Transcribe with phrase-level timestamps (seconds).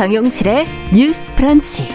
[0.00, 1.86] 정용실의 뉴스 프런치.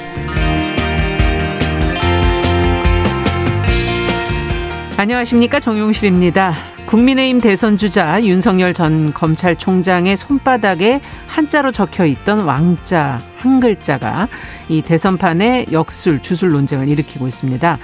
[4.96, 6.54] 안녕하십니까 정용실입니다.
[6.86, 14.28] 국민의힘 대선 주자 윤석열 전 검찰총장의 손바닥에 한자로 적혀 있던 왕자 한 글자가
[14.70, 17.80] 이 대선판의 역술 주술 논쟁을 일으키고 있습니다.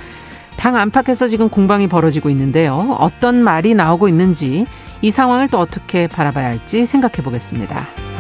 [0.56, 2.96] 당 안팎에서 지금 공방이 벌어지고 있는데요.
[3.00, 4.68] 어떤 말이 나오고 있는지
[5.02, 8.11] 이 상황을 또 어떻게 바라봐야 할지 생각해 보겠습니다.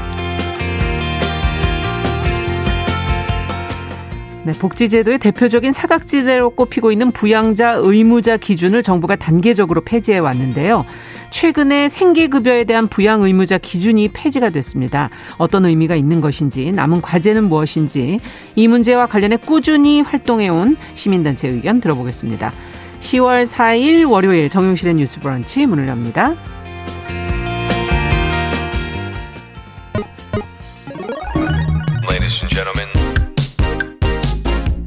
[4.43, 10.83] 네, 복지제도의 대표적인 사각지대로 꼽히고 있는 부양자 의무자 기준을 정부가 단계적으로 폐지해 왔는데요.
[11.29, 15.09] 최근에 생계급여에 대한 부양 의무자 기준이 폐지가 됐습니다.
[15.37, 18.19] 어떤 의미가 있는 것인지, 남은 과제는 무엇인지,
[18.55, 22.51] 이 문제와 관련해 꾸준히 활동해온 시민단체 의견 들어보겠습니다.
[22.99, 26.35] 10월 4일 월요일 정용실의 뉴스 브런치 문을 엽니다.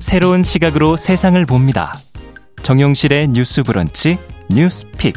[0.05, 1.91] 새로운 시각으로 세상을 봅니다.
[2.61, 4.19] 정용실의 뉴스 브런치
[4.51, 5.15] 뉴스픽.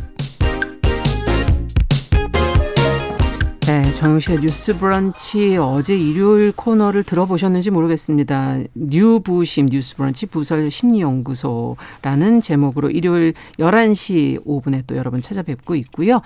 [3.67, 8.59] 네, 정용실의 뉴스 브런치 어제 일요일 코너를 들어보셨는지 모르겠습니다.
[8.75, 16.21] 뉴부심 뉴스 브런치 부설 심리연구소라는 제목으로 일요일 11시 5분에 또 여러분 찾아뵙고 있고요.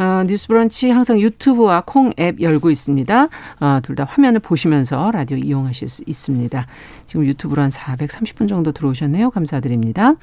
[0.00, 3.28] 어, 뉴스 브런치 항상 유튜브와 콩 앱 열고 있습니다.
[3.60, 6.66] 어, 둘 다 화면을 보시면서 라디오 이용하실 수 있습니다.
[7.06, 9.30] 지금 유튜브로 한 430분 정도 들어오셨네요.
[9.30, 10.14] 감사드립니다.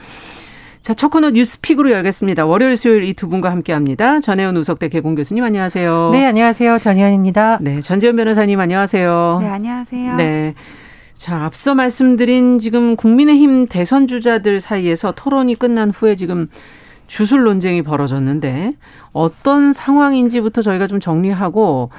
[0.81, 2.45] 자, 첫 코너 뉴스픽으로 열겠습니다.
[2.45, 4.19] 월요일, 수요일 이 두 분과 함께 합니다.
[4.19, 6.09] 전혜연 우석대 개공 교수님 안녕하세요.
[6.13, 6.79] 네, 안녕하세요.
[6.79, 7.59] 전혜연입니다.
[7.61, 9.39] 네, 전지현 변호사님 안녕하세요.
[9.41, 10.15] 네, 안녕하세요.
[10.15, 10.53] 네.
[11.15, 16.47] 자, 앞서 말씀드린 지금 국민의힘 대선 주자들 사이에서 토론이 끝난 후에 지금
[17.07, 18.73] 주술 논쟁이 벌어졌는데
[19.13, 21.89] 어떤 상황인지부터 저희가 좀 정리하고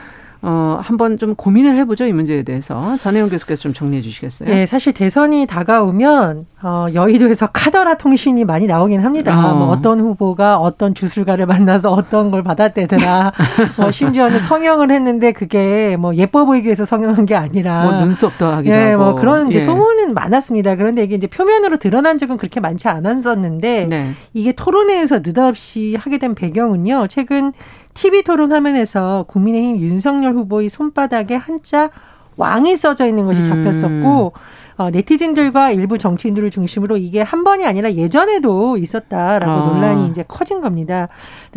[0.40, 2.04] 어, 한번 좀 고민을 해보죠.
[2.04, 2.96] 이 문제에 대해서.
[2.98, 4.48] 전혜영 교수께서 좀 정리해 주시겠어요?
[4.48, 9.50] 네, 사실 대선이 다가오면, 어, 여의도에서 카더라 통신이 많이 나오긴 합니다.
[9.50, 9.54] 어.
[9.54, 13.32] 뭐 어떤 후보가 어떤 주술가를 만나서 어떤 걸 받았대더라.
[13.78, 17.82] 뭐 심지어는 성형을 했는데 그게 뭐 예뻐 보이기 위해서 성형한 게 아니라.
[17.82, 19.04] 뭐 눈썹 더하기도 네, 하고.
[19.04, 19.64] 뭐 그런 이제 예.
[19.64, 20.76] 소문은 많았습니다.
[20.76, 24.12] 그런데 이게 이제 표면으로 드러난 적은 그렇게 많지 않았었는데, 네.
[24.34, 27.52] 이게 토론회에서 느닷없이 하게 된 배경은요, 최근
[27.98, 31.90] TV 토론 화면에서 국민의힘 윤석열 후보의 손바닥에 한자
[32.36, 34.34] 왕이 써져 있는 것이 잡혔었고,
[34.76, 39.66] 어, 네티즌들과 일부 정치인들을 중심으로 이게 한 번이 아니라 예전에도 있었다라고 아.
[39.66, 41.08] 논란이 이제 커진 겁니다.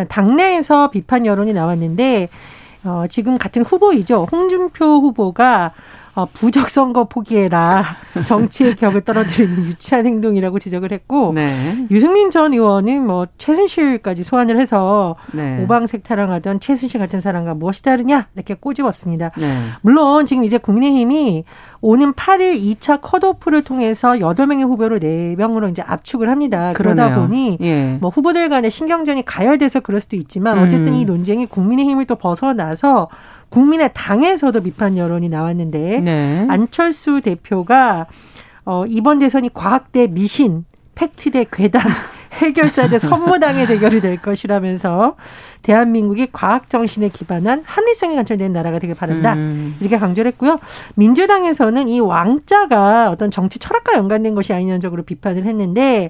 [0.07, 2.29] 당내에서 비판 여론이 나왔는데,
[2.85, 4.25] 어, 지금 같은 후보이죠.
[4.31, 5.73] 홍준표 후보가
[6.13, 7.83] 어, 부적 선거 포기해라.
[8.25, 11.88] 정치의 격을 떨어뜨리는 유치한 행동이라고 지적을 했고, 네.
[11.89, 15.63] 유승민 전 의원은 뭐 최순실까지 소환을 해서 네.
[15.63, 19.31] 오방색 타령하던 최순실 같은 사람과 무엇이 다르냐 이렇게 꼬집었습니다.
[19.38, 19.61] 네.
[19.81, 21.45] 물론 지금 이제 국민의힘이
[21.81, 26.73] 오는 8일 2차 컷오프를 통해서 8명의 후보를 4명으로 이제 압축을 합니다.
[26.73, 27.28] 그러다 그러네요.
[27.28, 27.97] 보니 예.
[27.99, 30.63] 뭐 후보들 간의 신경전이 가열돼서 그럴 수도 있지만 음.
[30.63, 33.07] 어쨌든 이 논쟁이 국민의힘을 또 벗어나서
[33.51, 36.47] 국민의 당에서도 비판 여론이 나왔는데 네.
[36.50, 38.07] 안철수 대표가
[38.66, 41.84] 어, 이번 대선이 과학 대 미신, 팩트 대 괴담,
[42.34, 45.16] 해결사 대 선무당의 대결이 될 것이라면서
[45.63, 49.34] 대한민국이 과학 정신에 기반한 합리성이 관철된 나라가 되길 바란다.
[49.34, 49.75] 음.
[49.81, 50.59] 이렇게 강조를 했고요.
[50.95, 56.09] 민주당에서는 이 왕자가 어떤 정치 철학과 연관된 것이 아니냐적으로 비판을 했는데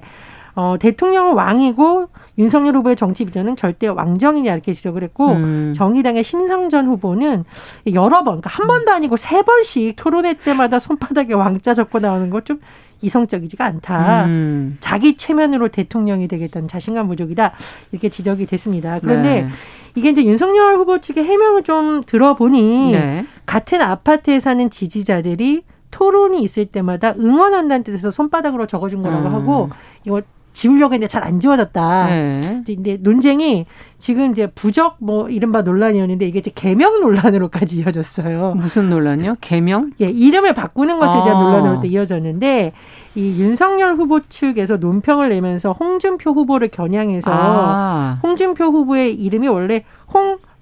[0.54, 2.08] 어, 대통령은 왕이고
[2.38, 5.72] 윤석열 후보의 정치 비전은 절대 왕정이냐 이렇게 지적을 했고 음.
[5.74, 7.44] 정의당의 심상전 후보는
[7.92, 12.42] 여러 번, 그러니까 한 번도 아니고 세 번씩 토론회 때마다 손바닥에 왕자 적고 나오는 것
[12.44, 12.60] 좀
[13.02, 14.24] 이성적이지가 않다.
[14.26, 14.76] 음.
[14.80, 17.52] 자기 체면으로 대통령이 되겠다는 자신감 부족이다.
[17.90, 19.00] 이렇게 지적이 됐습니다.
[19.00, 19.48] 그런데 네.
[19.94, 23.26] 이게 이제 윤석열 후보 측의 해명을 좀 들어보니 네.
[23.44, 29.34] 같은 아파트에 사는 지지자들이 토론이 있을 때마다 응원한다는 뜻에서 손바닥으로 적어준 거라고 음.
[29.34, 29.70] 하고
[30.06, 30.22] 이거
[30.52, 32.06] 지우려고 했는데 잘 안 지워졌다.
[32.06, 32.62] 네.
[32.66, 33.66] 근데 논쟁이
[33.98, 38.54] 지금 이제 부적 뭐 이른바 논란이었는데 이게 이제 개명 논란으로까지 이어졌어요.
[38.56, 39.36] 무슨 논란요?
[39.40, 39.92] 개명?
[40.00, 41.40] 예, 이름을 바꾸는 것에 대한 아.
[41.40, 42.72] 논란으로 또 이어졌는데
[43.14, 48.18] 이 윤석열 후보 측에서 논평을 내면서 홍준표 후보를 겨냥해서 아.
[48.22, 49.84] 홍준표 후보의 이름이 원래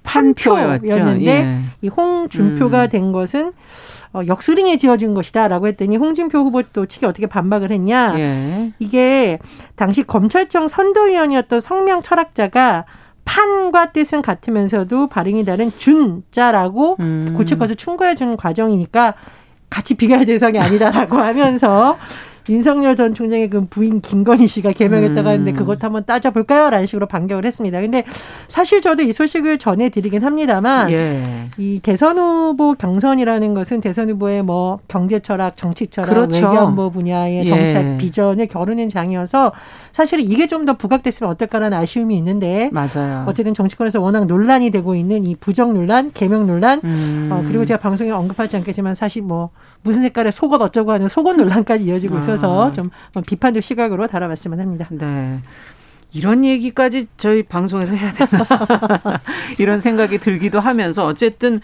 [0.02, 0.50] 판표였죠.
[0.50, 1.60] 홍판표였는데 예.
[1.82, 2.88] 이 홍준표가 음.
[2.88, 3.52] 된 것은
[4.12, 8.14] 어, 역수링에 지어진 것이다라고 했더니 홍준표 후보 또 측이 어떻게 반박을 했냐?
[8.18, 8.72] 예.
[8.78, 9.38] 이게
[9.76, 12.86] 당시 검찰청 선도위원이었던 성명 철학자가
[13.24, 17.34] 판과 뜻은 같으면서도 발음이 다른 준자라고 음.
[17.36, 19.14] 고칠 것을 충고해 주는 과정이니까
[19.68, 21.96] 같이 비교할 대상이 아니다라고 하면서
[22.48, 25.54] 윤석열 전 총장의 그 부인 김건희 씨가 개명했다고 하는데 음.
[25.54, 26.70] 그것 한번 따져볼까요?
[26.70, 27.80] 라는 식으로 반격을 했습니다.
[27.80, 28.04] 근데
[28.48, 31.46] 사실 저도 이 소식을 전해드리긴 합니다만 예.
[31.58, 36.36] 이 대선 후보 경선이라는 것은 대선 후보의 뭐 경제 철학, 정치 철학, 그렇죠.
[36.36, 37.96] 외교안보 분야의 정책 예.
[37.98, 39.52] 비전을 겨루는 장이어서
[39.92, 43.24] 사실은 이게 좀 더 부각됐으면 어떨까라는 아쉬움이 있는데 맞아요.
[43.26, 47.30] 어쨌든 정치권에서 워낙 논란이 되고 있는 이 부정 논란, 개명 논란 음.
[47.32, 49.48] 어, 그리고 제가 방송에 언급하지 않겠지만 사실 뭐
[49.82, 52.72] 무슨 색깔의 속옷 어쩌고 하는 속옷 논란까지 이어지고 있어서 아.
[52.72, 52.90] 좀
[53.26, 54.86] 비판적 시각으로 달아봤으면 합니다.
[54.90, 55.40] 네.
[56.12, 58.44] 이런 얘기까지 저희 방송에서 해야 되나
[59.58, 61.60] 이런 생각이 들기도 하면서 어쨌든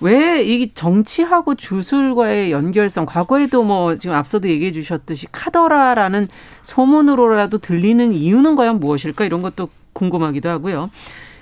[0.00, 6.26] 왜 이 정치하고 주술과의 연결성 과거에도 뭐 지금 앞서도 얘기해 주셨듯이 카더라라는
[6.62, 10.90] 소문으로라도 들리는 이유는 과연 무엇일까 이런 것도 궁금하기도 하고요.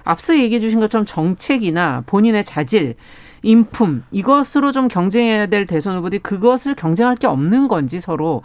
[0.04, 2.96] 앞서 얘기해 주신 것처럼 정책이나 본인의 자질
[3.42, 8.42] 인품 이것으로 좀 경쟁해야 될 대선 후보들이 그것을 경쟁할 게 없는 건지 서로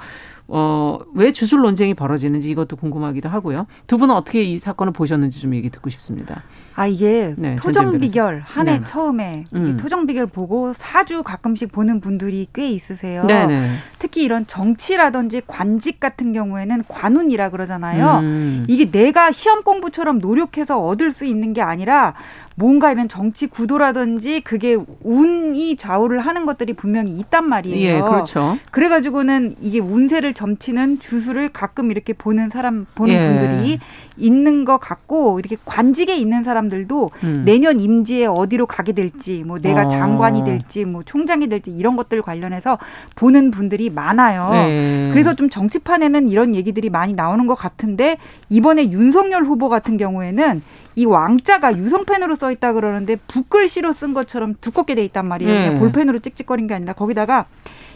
[0.47, 3.68] 어, 왜 주술 논쟁이 벌어지는지 이것도 궁금하기도 하고요.
[3.88, 6.44] 두 분은 어떻게 이 사건을 보셨는지 좀 얘기 듣고 싶습니다.
[6.75, 8.83] 아, 이게 네, 토정 비결 한해 네.
[8.83, 9.77] 처음에 음.
[9.77, 13.25] 토정 비결 보고 사주 가끔씩 보는 분들이 꽤 있으세요.
[13.25, 13.48] 네네.
[13.48, 13.69] 네.
[13.98, 18.19] 특히 이런 정치라든지 관직 같은 경우에는 관운이라 그러잖아요.
[18.19, 18.66] 음.
[18.68, 22.13] 이게 내가 시험 공부처럼 노력해서 얻을 수 있는 게 아니라
[22.56, 27.95] 뭔가 이런 정치 구도라든지 그게 운이 좌우를 하는 것들이 분명히 있단 말이에요.
[27.95, 28.57] 예, 그렇죠.
[28.71, 33.19] 그래가지고는 이게 운세를 점치는 주술을 가끔 이렇게 보는 사람 보는 예.
[33.19, 33.80] 분들이
[34.18, 37.44] 있는 것 같고 이렇게 관직에 있는 사람 들도 음.
[37.45, 39.88] 내년 임지에 어디로 가게 될지 뭐 내가 어.
[39.88, 42.77] 장관이 될지 뭐 총장이 될지 이런 것들 관련해서
[43.15, 44.50] 보는 분들이 많아요.
[44.53, 45.09] 예.
[45.12, 48.17] 그래서 좀 정치판에는 이런 얘기들이 많이 나오는 것 같은데
[48.50, 50.62] 이번에 윤석열 후보 같은 경우에는
[50.95, 55.71] 이 왕자가 유성펜으로 써 있다 그러는데 붓글씨로 쓴 것처럼 두껍게 돼 있단 말이에요.
[55.73, 55.79] 네.
[55.79, 57.45] 볼펜으로 찍찍거린 게 아니라 거기다가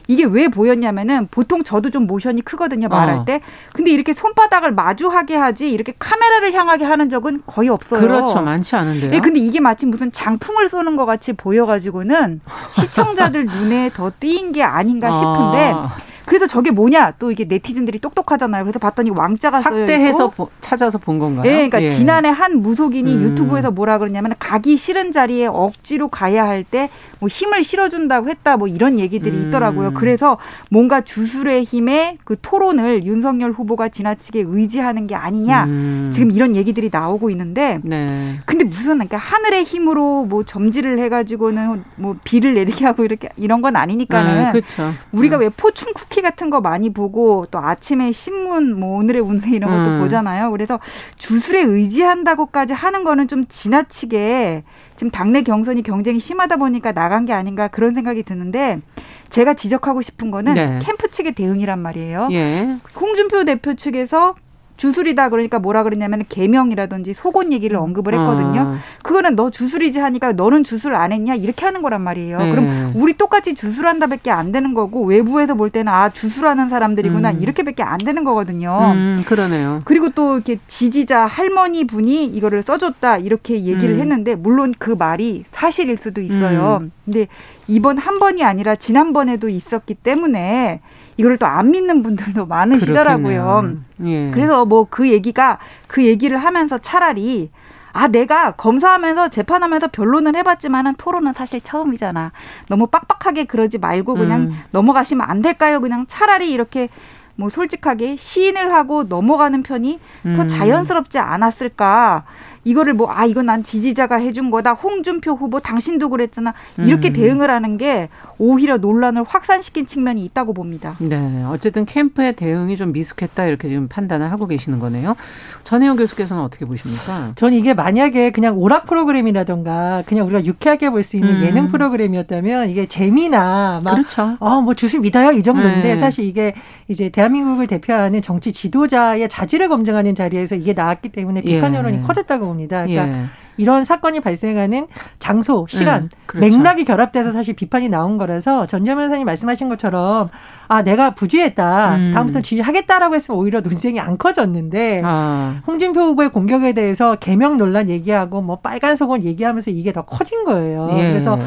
[0.09, 3.25] 이게 왜 보였냐면은 보통 저도 좀 모션이 크거든요 말할 어.
[3.25, 3.41] 때
[3.73, 8.01] 근데 이렇게 손바닥을 마주하게 하지 이렇게 카메라를 향하게 하는 적은 거의 없어요.
[8.01, 9.11] 그렇죠 많지 않은데요.
[9.13, 12.41] 예, 근데 이게 마치 무슨 장풍을 쏘는 것 같이 보여가지고는
[12.73, 15.71] 시청자들 눈에 더 띄인 게 아닌가 싶은데.
[15.75, 15.95] 아.
[16.29, 18.63] 그래서 저게 뭐냐 또 이게 네티즌들이 똑똑하잖아요.
[18.63, 19.61] 그래서 봤더니 왕자가.
[19.61, 20.31] 확대해서
[20.61, 21.41] 찾아서 본 건가요?
[21.43, 21.89] 네, 그러니까 예.
[21.89, 23.21] 지난해 한 무속인이 음.
[23.23, 26.89] 유튜브에서 뭐라 그러냐면 가기 싫은 자리에 억지로 가야 할 때
[27.19, 29.47] 뭐 힘을 실어준다고 했다 뭐 이런 얘기들이 음.
[29.47, 29.93] 있더라고요.
[29.93, 30.37] 그래서
[30.69, 36.11] 뭔가 주술의 힘에 그 토론을 윤석열 후보가 지나치게 의지하는 게 아니냐 음.
[36.13, 38.39] 지금 이런 얘기들이 나오고 있는데 네.
[38.45, 43.75] 근데 무슨 그러니까 하늘의 힘으로 뭐 점지를 해가지고는 뭐 비를 내리게 하고 이렇게 이런 건
[43.75, 44.93] 아니니까는 아, 그렇죠.
[45.11, 45.41] 우리가 음.
[45.41, 49.77] 왜 포춘 쿠키 쿠키 같은 거 많이 보고 또 아침에 신문 뭐 오늘의 운세 이런
[49.77, 49.99] 것도 음.
[49.99, 50.51] 보잖아요.
[50.51, 50.79] 그래서
[51.15, 54.63] 주술에 의지한다고까지 하는 거는 좀 지나치게
[54.95, 58.81] 지금 당내 경선이 경쟁이 심하다 보니까 나간 게 아닌가 그런 생각이 드는데
[59.29, 60.79] 제가 지적하고 싶은 거는 네.
[60.81, 62.27] 캠프 측의 대응이란 말이에요.
[62.31, 62.77] 예.
[62.99, 64.35] 홍준표 대표 측에서
[64.79, 67.83] 주술이다 그러니까 뭐라 그러냐면 개명이라든지 속옷 얘기를 음.
[67.83, 68.61] 언급을 했거든요.
[68.61, 68.77] 아.
[69.03, 72.37] 그거는 너 주술이지 하니까 너는 주술 안 했냐 이렇게 하는 거란 말이에요.
[72.39, 72.49] 네.
[72.51, 77.41] 그럼 우리 똑같이 주술한다밖에 안 되는 거고 외부에서 볼 때는 아 주술하는 사람들이구나 음.
[77.41, 78.93] 이렇게밖에 안 되는 거거든요.
[78.93, 79.81] 음, 그러네요.
[79.83, 83.99] 그리고 또 이렇게 지지자 할머니 분이 이거를 써줬다 이렇게 얘기를 음.
[83.99, 86.79] 했는데 물론 그 말이 사실일 수도 있어요.
[86.81, 86.91] 음.
[87.03, 87.27] 근데
[87.67, 90.79] 이번 한 번이 아니라 지난번에도 있었기 때문에
[91.19, 93.73] 이걸 또 안 믿는 분들도 많으시더라고요.
[94.05, 94.31] 예.
[94.31, 97.51] 그래서 뭐 그 얘기가 그 얘기를 하면서 차라리
[97.91, 102.31] 아, 내가 검사하면서 재판하면서 변론을 해봤지만은 토론은 사실 처음이잖아.
[102.69, 104.61] 너무 빡빡하게 그러지 말고 그냥 음.
[104.71, 105.81] 넘어가시면 안 될까요?
[105.81, 106.87] 그냥 차라리 이렇게
[107.35, 110.33] 뭐 솔직하게 시인을 하고 넘어가는 편이 음.
[110.35, 112.23] 더 자연스럽지 않았을까.
[112.63, 117.13] 이거를 뭐 아 이건 난 지지자가 해준 거다 홍준표 후보 당신도 그랬잖아 이렇게 음.
[117.13, 120.95] 대응을 하는 게 오히려 논란을 확산시킨 측면이 있다고 봅니다.
[120.99, 125.15] 네, 어쨌든 캠프의 대응이 좀 미숙했다 이렇게 지금 판단을 하고 계시는 거네요.
[125.63, 127.31] 전혜영 교수께서는 어떻게 보십니까?
[127.35, 131.43] 저는 이게 만약에 그냥 오락 프로그램이라던가 그냥 우리가 유쾌하게 볼 수 있는 음.
[131.45, 134.35] 예능 프로그램이었다면 이게 재미나 막 그렇죠.
[134.39, 135.97] 어뭐 주술 믿어요 이 정도인데 네.
[135.97, 136.53] 사실 이게
[136.89, 141.77] 이제 대한민국을 대표하는 정치 지도자의 자질을 검증하는 자리에서 이게 나왔기 때문에 비판 예.
[141.79, 142.01] 여론이 예.
[142.01, 142.85] 커졌다고 봅니다.
[142.85, 143.25] 그러니까 예.
[143.59, 144.87] 이런 사건이 발생하는
[145.19, 146.57] 장소, 시간, 음, 그렇죠.
[146.57, 150.29] 맥락이 결합돼서 사실 비판이 나온 거라서 전재 변호사님 말씀하신 것처럼
[150.69, 151.95] 아 내가 부주의했다.
[151.95, 152.11] 음.
[152.13, 155.61] 다음부터 주의하겠다라고 했으면 오히려 논쟁이 안 커졌는데 아.
[155.67, 160.89] 홍준표 후보의 공격에 대해서 개명 논란 얘기하고 뭐 빨간 속옷 얘기하면서 이게 더 커진 거예요.
[160.93, 161.09] 예.
[161.09, 161.37] 그래서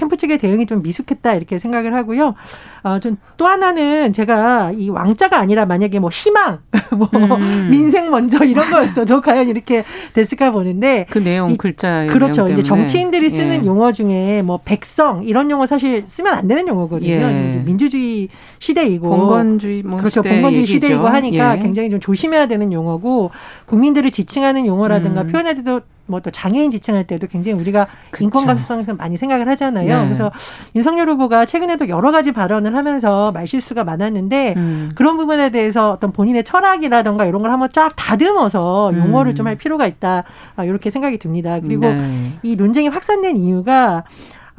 [0.00, 2.34] 캠프 측의 대응이 좀 미숙했다 이렇게 생각을 하고요.
[2.82, 6.60] 어, 좀또 하나는 제가 이 왕자가 아니라 만약에 뭐 희망,
[6.96, 7.68] 뭐 음.
[7.70, 12.44] 민생 먼저 이런 거였어도 과연 이렇게 됐을까 보는데 그 내용 글자 그렇죠.
[12.44, 13.66] 내용 이제 정치인들이 쓰는 예.
[13.66, 17.10] 용어 중에 뭐 백성 이런 용어 사실 쓰면 안 되는 용어거든요.
[17.10, 17.62] 예.
[17.66, 20.22] 민주주의 시대이고 봉건주의 뭐 그렇죠.
[20.22, 20.74] 시대 봉건주의 얘기죠.
[20.76, 21.60] 시대이고 하니까 예.
[21.60, 23.32] 굉장히 좀 조심해야 되는 용어고
[23.66, 25.26] 국민들을 지칭하는 용어라든가 음.
[25.26, 28.24] 표현할 때도 뭐 또 장애인 지칭할 때도 굉장히 우리가 그쵸.
[28.24, 30.00] 인권 감수성에서 많이 생각을 하잖아요.
[30.00, 30.04] 네.
[30.04, 30.30] 그래서
[30.74, 34.90] 윤석열 후보가 최근에도 여러 가지 발언을 하면서 말실수가 많았는데 음.
[34.94, 39.34] 그런 부분에 대해서 어떤 본인의 철학이라던가 이런 걸 한번 쫙 다듬어서 용어를 음.
[39.34, 40.24] 좀할 필요가 있다.
[40.64, 41.60] 이렇게 생각이 듭니다.
[41.60, 42.38] 그리고 네.
[42.42, 44.04] 이 논쟁이 확산된 이유가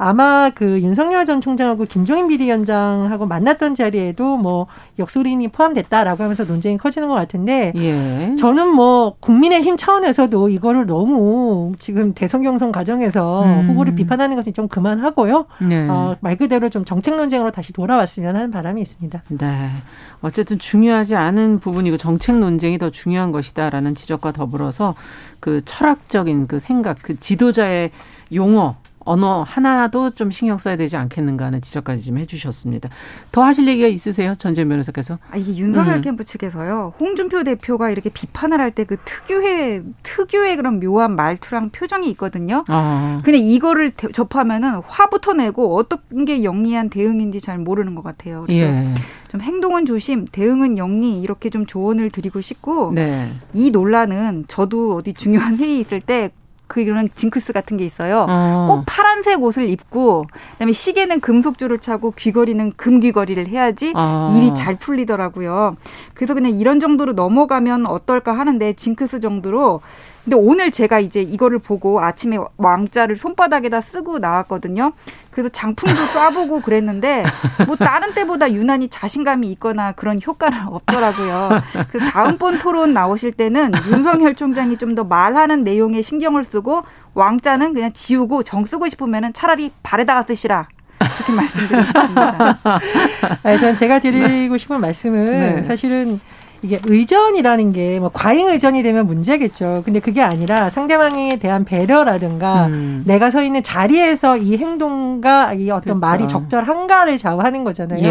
[0.02, 4.66] 아마 그 윤석열 전 총장하고 김종인 비대위원장하고 만났던 자리에도 뭐
[4.98, 8.34] 역소린이 포함됐다라고 하면서 논쟁이 커지는 것 같은데 예.
[8.36, 13.68] 저는 뭐 국민의힘 차원에서도 이거를 너무 지금 대선 경선 과정에서 음.
[13.68, 15.46] 후보를 비판하는 것은 좀 그만하고요.
[15.60, 15.88] 네.
[15.88, 19.22] 어, 말 그대로 좀 정책 논쟁으로 다시 돌아왔으면 하는 바람이 있습니다.
[19.28, 19.68] 네.
[20.20, 24.96] 어쨌든 중요하지 않은 부분이고 정책 논쟁이 더 중요한 것이다라는 지적과 더불어서
[25.38, 27.92] 그 철학적인 그 생각, 그 지도자의
[28.34, 32.88] 용어 언어 하나도 좀 신경 써야 되지 않겠는가 하는 지적까지 좀 해주셨습니다.
[33.30, 34.34] 더 하실 얘기가 있으세요?
[34.36, 35.18] 전재 변호사께서?
[35.30, 36.02] 아, 이게 윤석열 음.
[36.02, 36.94] 캠프 측에서요.
[37.00, 42.64] 홍준표 대표가 이렇게 비판을 할 때 그 특유의, 특유의 그런 묘한 말투랑 표정이 있거든요.
[42.68, 43.20] 아.
[43.24, 48.44] 근데 이거를 대, 접하면은 화부터 내고 어떤 게 영리한 대응인지 잘 모르는 것 같아요.
[48.46, 48.88] 그래서 예.
[49.28, 53.30] 좀 행동은 조심, 대응은 영리 이렇게 좀 조언을 드리고 싶고 네.
[53.54, 56.30] 이 논란은 저도 어디 중요한 회의 있을 때
[56.72, 58.26] 그런 징크스 같은 게 있어요.
[58.28, 58.66] 어.
[58.68, 64.32] 꼭 파란색 옷을 입고 그다음에 시계는 금속줄을 차고 귀걸이는 금귀걸이를 해야지 어.
[64.34, 65.76] 일이 잘 풀리더라고요.
[66.14, 69.82] 그래서 그냥 이런 정도로 넘어가면 어떨까 하는데 징크스 정도로
[70.24, 74.92] 근데 오늘 제가 이제 이거를 보고 아침에 왕자를 손바닥에다 쓰고 나왔거든요.
[75.32, 77.24] 그래서 장풍도 쏴보고 그랬는데
[77.66, 81.50] 뭐 다른 때보다 유난히 자신감이 있거나 그런 효과는 없더라고요.
[81.90, 86.82] 그 다음번 토론 나오실 때는 윤석열 총장이 좀 더 말하는 내용에 신경을 쓰고
[87.14, 90.68] 왕자는 그냥 지우고 정 쓰고 싶으면은 차라리 발에다가 쓰시라.
[90.98, 92.58] 그렇게 말씀드리겠습니다.
[93.42, 95.62] 네, 전 제가 드리고 싶은 말씀은 네.
[95.62, 96.20] 사실은
[96.62, 99.82] 이게 의전이라는 게 뭐 과잉 의전이 되면 문제겠죠.
[99.84, 103.02] 근데 그게 아니라 상대방에 대한 배려라든가 음.
[103.06, 105.98] 내가 서 있는 자리에서 이 행동과 이 어떤 그렇죠.
[106.00, 108.02] 말이 적절한가를 좌우하는 거잖아요.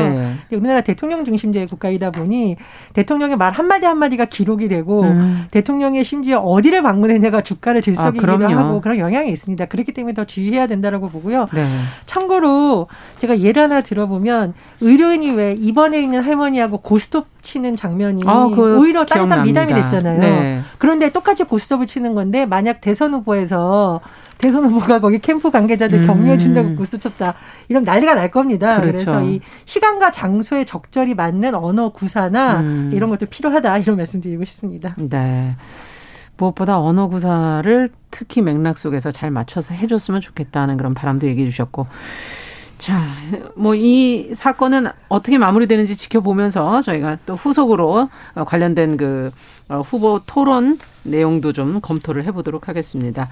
[0.51, 0.55] 예.
[0.55, 2.55] 우리나라 대통령 중심제의 국가이다 보니
[2.93, 5.45] 대통령의 말 한마디 한마디가 기록이 되고 음.
[5.51, 9.65] 대통령의 심지어 어디를 방문했냐가 주가를 들썩이기도 아, 하고 그런 영향이 있습니다.
[9.65, 11.47] 그렇기 때문에 더 주의해야 된다라고 보고요.
[11.53, 11.65] 네.
[12.05, 12.87] 참고로
[13.19, 19.43] 제가 예를 하나 들어보면 의료인이 왜 입원해 있는 할머니하고 고스톱 치는 장면이 아, 오히려 따뜻한
[19.43, 20.19] 미담이 됐잖아요.
[20.19, 20.61] 네.
[20.77, 24.01] 그런데 똑같이 고스톱을 치는 건데 만약 대선 후보에서
[24.37, 26.07] 대선 후보가 거기 캠프 관계자들 음.
[26.07, 27.35] 격려해 준다고 고스톱 쳤다.
[27.69, 28.81] 이런 난리가 날 겁니다.
[28.81, 29.05] 그렇죠.
[29.05, 32.89] 그래서이 시간과 장소에 적절히 맞는 언어 구사나 음.
[32.91, 33.77] 이런 것도 필요하다.
[33.77, 34.95] 이런 말씀 드리고 싶습니다.
[34.97, 35.55] 네.
[36.37, 41.85] 무엇보다 언어 구사를 특히 맥락 속에서 잘 맞춰서 해줬으면 좋겠다는 그런 바람도 얘기해 주셨고
[42.81, 42.99] 자,
[43.53, 49.29] 뭐 이 사건은 어떻게 마무리되는지 지켜보면서 저희가 또 후속으로 어, 관련된 그
[49.69, 53.29] 어, 후보 토론 내용도 좀 검토를 해보도록 하겠습니다.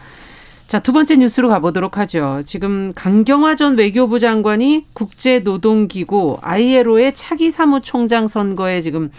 [0.68, 2.44] 자, 두 번째 뉴스로 가보도록 하죠.
[2.46, 9.10] 지금 강경화 전 외교부 장관이 국제노동기구 ILO의 차기 사무총장 선거에 지금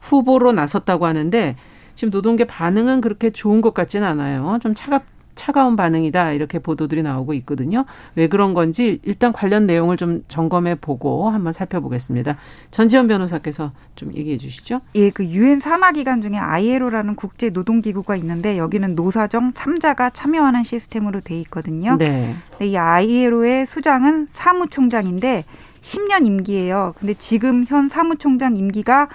[0.00, 1.56] 후보로 나섰다고 하는데
[1.94, 4.58] 지금 노동계 반응은 그렇게 좋은 것 같지는 않아요.
[4.60, 5.02] 좀 차갑
[5.38, 7.86] 차가운 반응이다 이렇게 보도들이 나오고 있거든요.
[8.16, 12.36] 왜 그런 건지 일단 관련 내용을 좀 점검해 보고 한번 살펴보겠습니다.
[12.72, 14.80] 전지현 변호사께서 좀 얘기해 주시죠.
[14.96, 20.64] 예, 그 유엔 산하 기관 중에 ILO라는 국제 노동 기구가 있는데 여기는 노사정 3자가 참여하는
[20.64, 21.96] 시스템으로 돼 있거든요.
[21.96, 22.34] 네.
[22.60, 25.44] 이 ILO의 수장은 사무총장인데
[25.80, 26.94] 10년 임기예요.
[26.98, 29.08] 근데 지금 현 사무총장 임기가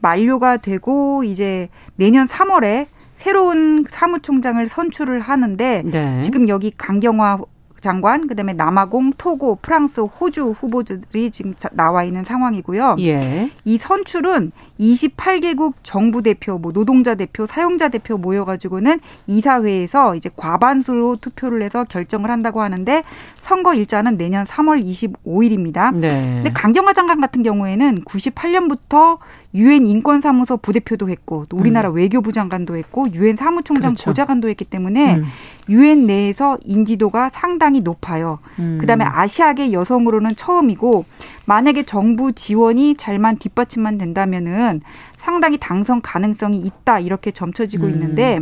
[0.00, 2.88] 만료가 되고 이제 내년 3월에
[3.20, 6.20] 새로운 사무총장을 선출을 하는데 네.
[6.22, 7.40] 지금 여기 강경화
[7.80, 12.96] 장관, 그다음에 남아공, 토고, 프랑스, 호주 후보들이 지금 나와 있는 상황이고요.
[13.00, 13.50] 예.
[13.64, 21.62] 이 선출은 28개국 정부 대표, 뭐 노동자 대표, 사용자 대표 모여가지고는 이사회에서 이제 과반수로 투표를
[21.62, 23.02] 해서 결정을 한다고 하는데
[23.40, 25.94] 선거 일자는 내년 3월 25일입니다.
[25.94, 26.34] 네.
[26.36, 29.18] 근데 강경화 장관 같은 경우에는 98년부터
[29.54, 31.96] 유엔 인권사무소 부대표도 했고 또 우리나라 음.
[31.96, 34.04] 외교부 장관도 했고 유엔 사무총장 그렇죠.
[34.06, 35.24] 보좌관도 했기 때문에 음.
[35.68, 36.06] 유엔 음.
[36.06, 38.38] 내에서 인지도가 상당히 높아요.
[38.58, 38.78] 음.
[38.80, 41.04] 그다음에 아시아계 여성으로는 처음이고
[41.46, 44.82] 만약에 정부 지원이 잘만 뒷받침만 된다면은
[45.16, 47.90] 상당히 당선 가능성이 있다 이렇게 점쳐지고 음.
[47.90, 48.40] 있는데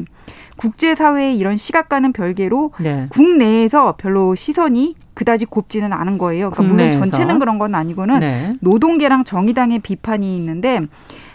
[0.56, 3.06] 국제사회의 이런 시각과는 별개로 네.
[3.10, 6.50] 국내에서 별로 시선이 그다지 곱지는 않은 거예요.
[6.50, 6.92] 그러니까 물론.
[6.92, 8.52] 전체는 그런 건 아니고는 네.
[8.60, 10.80] 노동계랑 정의당의 비판이 있는데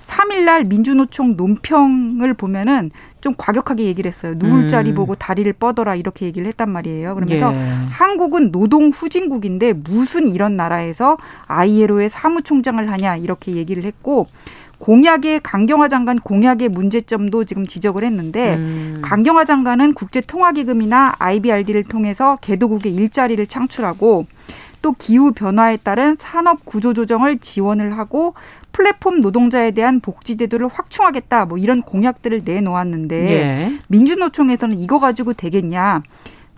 [0.08, 4.36] 3일날 민주노총 논평을 보면은 좀 과격하게 얘기를 했어요.
[4.38, 4.70] 누울 음.
[4.70, 7.14] 자리 보고 다리를 뻗어라 이렇게 얘기를 했단 말이에요.
[7.16, 7.60] 그러면서 예.
[7.90, 14.28] 한국은 노동 후진국인데 무슨 이런 나라에서 ILO의 사무총장을 하냐 이렇게 얘기를 했고
[14.84, 19.00] 공약의 강경화 장관 공약의 문제점도 지금 지적을 했는데 음.
[19.02, 24.26] 강경화 장관은 국제통화기금이나 IBRD를 통해서 개도국의 일자리를 창출하고
[24.82, 28.34] 또 기후 변화에 따른 산업 구조 조정을 지원을 하고
[28.74, 33.80] 플랫폼 노동자에 대한 복지 제도를 확충하겠다 뭐 이런 공약들을 내놓았는데 예.
[33.88, 36.04] 민주노총에서는 이거 가지고 되겠냐?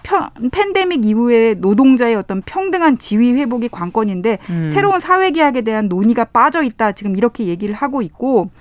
[0.05, 4.69] 편, 팬데믹 이후에 노동자의 어떤 평등한 지위 회복이 관건인데 음.
[4.71, 6.91] 새로운 사회 계약에 대한 논의가 빠져 있다.
[6.91, 8.51] 지금 이렇게 얘기를 하고 있고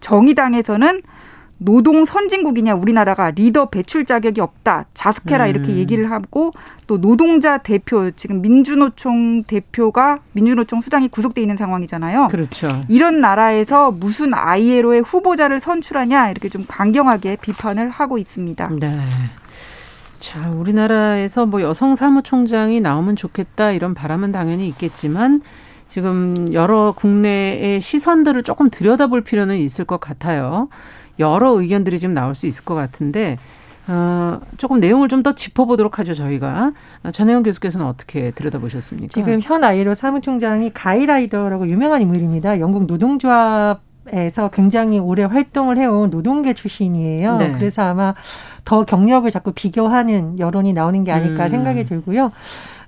[0.00, 1.02] 정의당에서는
[1.60, 4.86] 노동 선진국이냐 우리나라가 리더 배출 자격이 없다.
[4.94, 5.50] 자숙해라 음.
[5.50, 6.52] 이렇게 얘기를 하고
[6.86, 12.28] 또 노동자 대표 지금 민주노총 대표가 민주노총 수장이 구속돼 있는 상황이잖아요.
[12.28, 12.66] 그렇죠.
[12.88, 18.70] 이런 나라에서 무슨 ILO의 후보자를 선출하냐 이렇게 좀 강경하게 비판을 하고 있습니다.
[18.80, 18.98] 네.
[20.20, 25.42] 자, 우리나라에서 뭐 여성 사무총장이 나오면 좋겠다 이런 바람은 당연히 있겠지만
[25.88, 30.68] 지금 여러 국내의 시선들을 조금 들여다볼 필요는 있을 것 같아요.
[31.18, 33.38] 여러 의견들이 지금 나올 수 있을 것 같은데
[33.86, 36.72] 어, 조금 내용을 좀 더 짚어보도록 하죠 저희가
[37.04, 39.08] 어, 전혜영 교수께서는 어떻게 들여다보셨습니까?
[39.08, 42.60] 지금 현 아이로 사무총장이 가이라이더라고 유명한 인물입니다.
[42.60, 43.80] 영국 노동조합
[44.12, 47.36] 에서 굉장히 오래 활동을 해온 노동계 출신이에요.
[47.36, 47.52] 네.
[47.52, 48.14] 그래서 아마
[48.64, 51.48] 더 경력을 자꾸 비교하는 여론이 나오는 게 아닐까 음.
[51.48, 52.32] 생각이 들고요.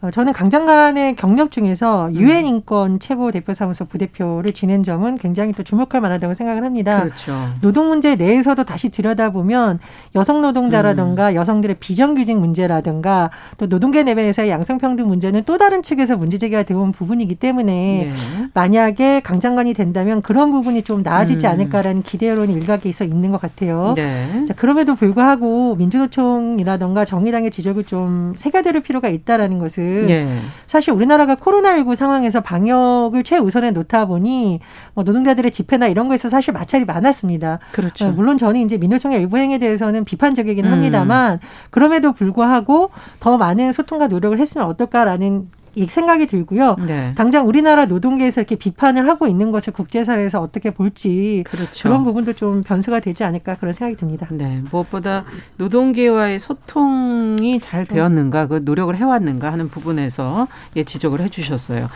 [0.03, 5.53] 어, 저는 강 장관의 경력 중에서 유엔 인권 최고 대표 사무소 부대표를 지낸 점은 굉장히
[5.53, 7.03] 또 주목할 만하다고 생각을 합니다.
[7.03, 7.49] 그렇죠.
[7.61, 9.79] 노동 문제 내에서도 다시 들여다보면
[10.15, 11.35] 여성 노동자라든가 음.
[11.35, 17.35] 여성들의 비정규직 문제라든가 또 노동계 내부에서의 양성평등 문제는 또 다른 측에서 문제 제기가 되어온 부분이기
[17.35, 18.13] 때문에 예.
[18.55, 21.53] 만약에 강 장관이 된다면 그런 부분이 좀 나아지지 음.
[21.53, 23.93] 않을까라는 기대 여론이 일각에서 있는 것 같아요.
[23.97, 24.47] 네.
[24.49, 30.29] 자, 그럼에도 불구하고 민주노총이라든가 정의당의 지적을 좀 새겨들을 필요가 있다라는 것은 예.
[30.67, 34.61] 사실 우리나라가 코로나19 상황에서 방역을 최우선에 놓다 보니
[34.95, 37.59] 뭐 노동자들의 집회나 이런 거에서 사실 마찰이 많았습니다.
[37.73, 38.07] 그렇죠.
[38.07, 40.73] 어, 물론 저는 이제 민노총의 일부 행에 대해서는 비판적이긴 음.
[40.73, 46.77] 합니다만 그럼에도 불구하고 더 많은 소통과 노력을 했으면 어떨까라는 이 생각이 들고요.
[46.87, 47.15] 네.
[47.17, 51.89] 당장 우리나라 노동계에서 이렇게 비판을 하고 있는 것을 국제사회에서 어떻게 볼지 그렇죠.
[51.89, 54.27] 그런 부분도 좀 변수가 되지 않을까 그런 생각이 듭니다.
[54.31, 55.25] 네, 무엇보다
[55.57, 61.89] 노동계와의 소통이 잘 되었는가, 그 노력을 해왔는가 하는 부분에서 예, 지적을 해주셨어요.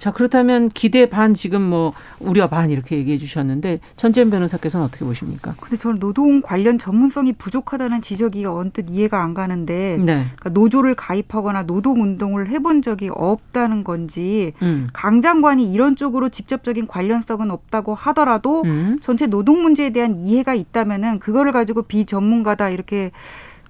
[0.00, 5.54] 자, 그렇다면 기대 반 지금 뭐 우려 반 이렇게 얘기해 주셨는데 전재현 변호사께서는 어떻게 보십니까?
[5.60, 11.64] 근데 저는 노동 관련 전문성이 부족하다는 지적이 언뜻 이해가 안 가는데 네, 그러니까 노조를 가입하거나
[11.64, 18.62] 노동 운동을 해본 적이 없다는 건지 음, 강 장관이 이런 쪽으로 직접적인 관련성은 없다고 하더라도
[18.62, 23.10] 음, 전체 노동 문제에 대한 이해가 있다면은 그거를 가지고 비전문가다 이렇게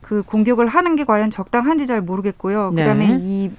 [0.00, 2.70] 그 공격을 하는 게 과연 적당한지 잘 모르겠고요.
[2.72, 2.82] 네.
[2.82, 3.50] 그다음에 이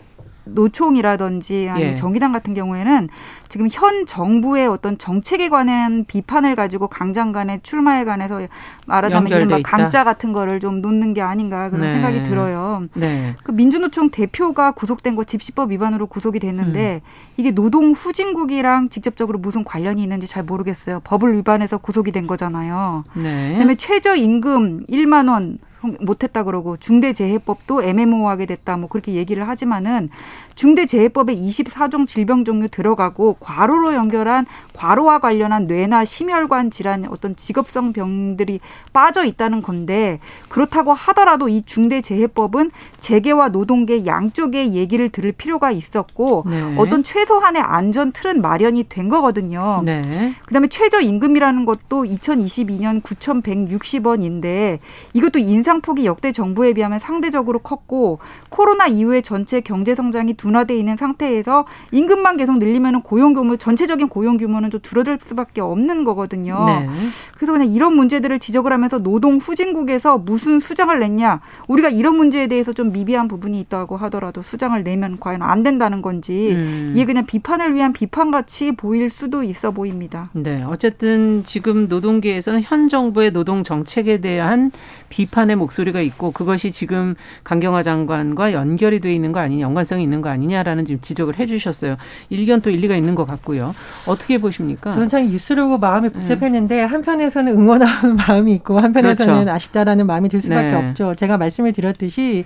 [0.43, 1.95] 노총이라든지 아니면 예.
[1.95, 3.09] 정의당 같은 경우에는
[3.47, 8.41] 지금 현 정부의 어떤 정책에 관한 비판을 가지고 강 장관의 출마에 관해서
[8.85, 9.59] 말하자면 이른바.
[9.63, 11.91] 감자 같은 거를 좀 놓는 게 아닌가 그런 네.
[11.91, 12.83] 생각이 들어요.
[12.93, 17.01] 네, 그 민주노총 대표가 구속된 거 집시법 위반으로 구속이 됐는데
[17.37, 21.01] 이게 노동 후진국이랑 직접적으로 무슨 관련이 있는지 잘 모르겠어요.
[21.03, 23.03] 법을 위반해서 구속이 된 거잖아요.
[23.15, 25.59] 네, 그다음에 최저임금 1만 원
[25.99, 30.09] 못했다 그러고 중대재해법도 애매모호하게 됐다 뭐 그렇게 얘기를 하지만은
[30.55, 38.59] 중대재해법에 24종 질병 종류 들어가고 과로로 연결한 과로와 관련한 뇌나 심혈관 질환 어떤 직업성 병들이
[38.93, 46.75] 빠져 있다는 건데 그렇다고 하더라도 이 중대재해법은 재계와 노동계 양쪽의 얘기를 들을 필요가 있었고 네.
[46.77, 49.81] 어떤 최소한의 안전 틀은 마련이 된 거거든요.
[49.83, 54.79] 네, 그다음에 최저 임금이라는 것도 2022년 9,160원인데
[55.13, 60.97] 이것도 인 상폭이 역대 정부에 비하면 상대적으로 컸고 코로나 이후에 전체 경제 성장이 둔화돼 있는
[60.97, 66.65] 상태에서 임금만 계속 늘리면 고용 규모 전체적인 고용 규모는 좀 줄어들 수밖에 없는 거거든요.
[66.65, 66.89] 네.
[67.35, 72.73] 그래서 그냥 이런 문제들을 지적을 하면서 노동 후진국에서 무슨 수장을 냈냐 우리가 이런 문제에 대해서
[72.73, 76.91] 좀 미비한 부분이 있다고 하더라도 수장을 내면 과연 안 된다는 건지 음.
[76.93, 80.29] 이게 그냥 비판을 위한 비판같이 보일 수도 있어 보입니다.
[80.33, 84.71] 네, 어쨌든 지금 노동계에서는 현 정부의 노동 정책에 대한
[85.11, 90.29] 비판의 목소리가 있고 그것이 지금 강경화 장관과 연결이 돼 있는 거 아니냐, 연관성이 있는 거
[90.29, 91.97] 아니냐라는 지금 지적을 해주셨어요.
[92.29, 93.75] 일견 또 일리가 있는 것 같고요.
[94.07, 94.91] 어떻게 보십니까?
[94.91, 99.51] 저는 참 뉴스를 보고 마음이 복잡했는데 한편에서는 응원하는 마음이 있고 한편에서는 그렇죠.
[99.51, 100.73] 아쉽다라는 마음이 들 수밖에 네.
[100.73, 101.13] 없죠.
[101.15, 102.45] 제가 말씀을 드렸듯이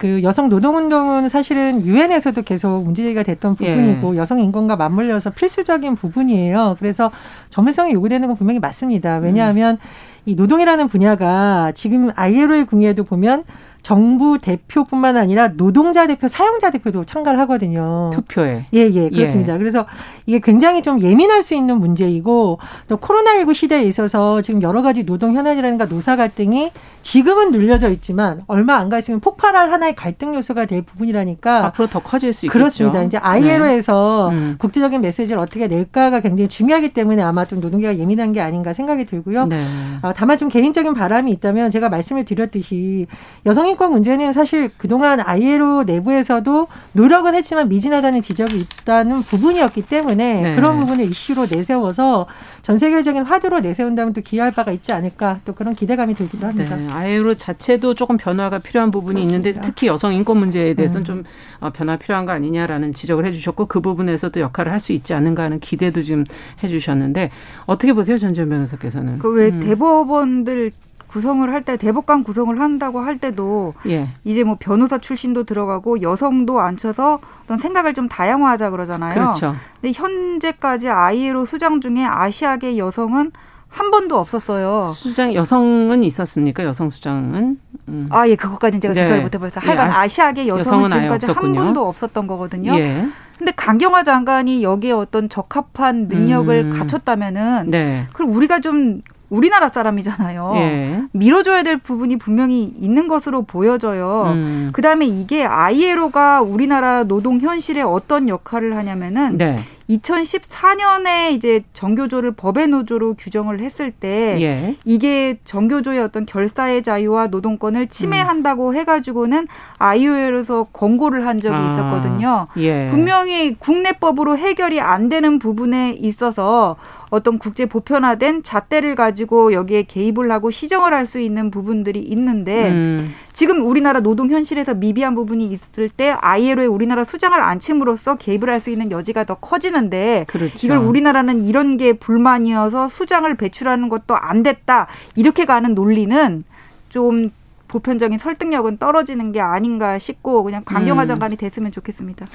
[0.00, 4.18] 그 여성 노동 운동은 사실은 유엔에서도 계속 문제제기가 됐던 부분이고 예.
[4.18, 6.76] 여성 인권과 맞물려서 필수적인 부분이에요.
[6.78, 7.10] 그래서
[7.50, 9.18] 전문성이 요구되는 건 분명히 맞습니다.
[9.18, 9.78] 왜냐하면 음.
[10.24, 13.44] 이 노동이라는 분야가 지금 ILO의 궁예에도 보면
[13.82, 18.10] 정부 대표뿐만 아니라 노동자 대표, 사용자 대표도 참가를 하거든요.
[18.12, 18.66] 투표에.
[18.74, 19.54] 예, 예, 그렇습니다.
[19.54, 19.58] 예.
[19.58, 19.86] 그래서
[20.26, 25.34] 이게 굉장히 좀 예민할 수 있는 문제이고 또 코로나19 시대에 있어서 지금 여러 가지 노동
[25.34, 26.70] 현안이라든가 노사 갈등이
[27.02, 32.00] 지금은 눌려져 있지만 얼마 안 가 있으면 폭발할 하나의 갈등 요소가 될 부분이라니까 앞으로 더
[32.00, 32.52] 커질 수 있겠죠.
[32.58, 33.02] 그렇습니다.
[33.04, 34.36] 이제 ILO에서 네.
[34.36, 34.54] 음.
[34.58, 39.46] 국제적인 메시지를 어떻게 낼까가 굉장히 중요하기 때문에 아마 좀 노동계가 예민한 게 아닌가 생각이 들고요.
[39.46, 39.62] 네.
[40.02, 43.06] 어, 다만 좀 개인적인 바람이 있다면 제가 말씀을 드렸듯이
[43.46, 50.54] 여성 인권 문제는 사실 그동안 ILO 내부에서도 노력은 했지만 미진하다는 지적이 있다는 부분이었기 때문에 네.
[50.56, 52.26] 그런 부분을 이슈로 내세워서
[52.62, 56.76] 전 세계적인 화두로 내세운다면 또 기여할 바가 있지 않을까 또 그런 기대감이 들기도 합니다.
[56.76, 56.88] 네.
[56.90, 59.48] ILO 자체도 조금 변화가 필요한 부분이 그렇습니다.
[59.48, 61.06] 있는데 특히 여성 인권 문제에 대해서는 음.
[61.06, 61.24] 좀
[61.60, 65.60] 어, 변화 필요한 거 아니냐라는 지적을 해주셨고 그 부분에서도 역할을 할 수 있지 않은가 하는
[65.60, 66.24] 기대도 좀
[66.64, 67.30] 해주셨는데
[67.66, 69.18] 어떻게 보세요 전지현 변호사께서는?
[69.18, 69.60] 그왜 음.
[69.60, 70.70] 대법원들
[71.10, 74.08] 구성을 할 때 대법관 구성을 한다고 할 때도 예.
[74.24, 79.14] 이제 뭐 변호사 출신도 들어가고 여성도 앉혀서 어떤 생각을 좀 다양화하자 그러잖아요.
[79.14, 79.54] 그렇죠.
[79.80, 83.32] 근데 현재까지 ILO 수장 중에 아시아계 여성은
[83.68, 84.92] 한 번도 없었어요.
[84.96, 86.64] 수장 여성은 있었습니까?
[86.64, 87.58] 여성 수장은?
[87.88, 88.06] 음.
[88.10, 89.02] 아, 예, 그것까지는 제가 네.
[89.02, 89.60] 조사를 못 해봐서.
[89.60, 92.72] 하여간 예, 아시아계 여성은, 여성은 지금까지 한 번도 없었던 거거든요.
[92.74, 93.06] 예.
[93.38, 96.78] 근데 강경화 장관이 여기에 어떤 적합한 능력을 음.
[96.78, 98.06] 갖췄다면은 네.
[98.12, 100.52] 그럼 우리가 좀 우리나라 사람이잖아요.
[100.56, 101.02] 예.
[101.12, 104.24] 밀어줘야 될 부분이 분명히 있는 것으로 보여져요.
[104.34, 104.70] 음.
[104.72, 109.60] 그 다음에 이게 ILO가 우리나라 노동 현실에 어떤 역할을 하냐면은 네.
[109.90, 114.76] 2014년에 이제 정교조를 법의 노조로 규정을 했을 때 예.
[114.84, 118.76] 이게 정교조의 어떤 결사의 자유와 노동권을 침해한다고 음.
[118.76, 119.48] 해가지고는
[119.78, 121.72] 아이오엘에서 권고를 한 적이 아.
[121.72, 122.46] 있었거든요.
[122.58, 122.88] 예.
[122.90, 126.76] 분명히 국내법으로 해결이 안 되는 부분에 있어서
[127.10, 133.14] 어떤 국제 보편화된 잣대를 가지고 여기에 개입을 하고 시정을 할 수 있는 부분들이 있는데 음.
[133.32, 138.70] 지금 우리나라 노동 현실에서 미비한 부분이 있을 때 ILO에 우리나라 수장을 안침으로써 개입을 할 수
[138.70, 140.66] 있는 여지가 더 커지는 데 그렇죠.
[140.66, 146.42] 이걸 우리나라는 이런 게 불만이어서 수장을 배출하는 것도 안 됐다 이렇게 가는 논리는
[146.90, 147.30] 좀
[147.70, 151.08] 보편적인 설득력은 떨어지는 게 아닌가 싶고 그냥 강경화 음.
[151.08, 152.26] 장관이 됐으면 좋겠습니다.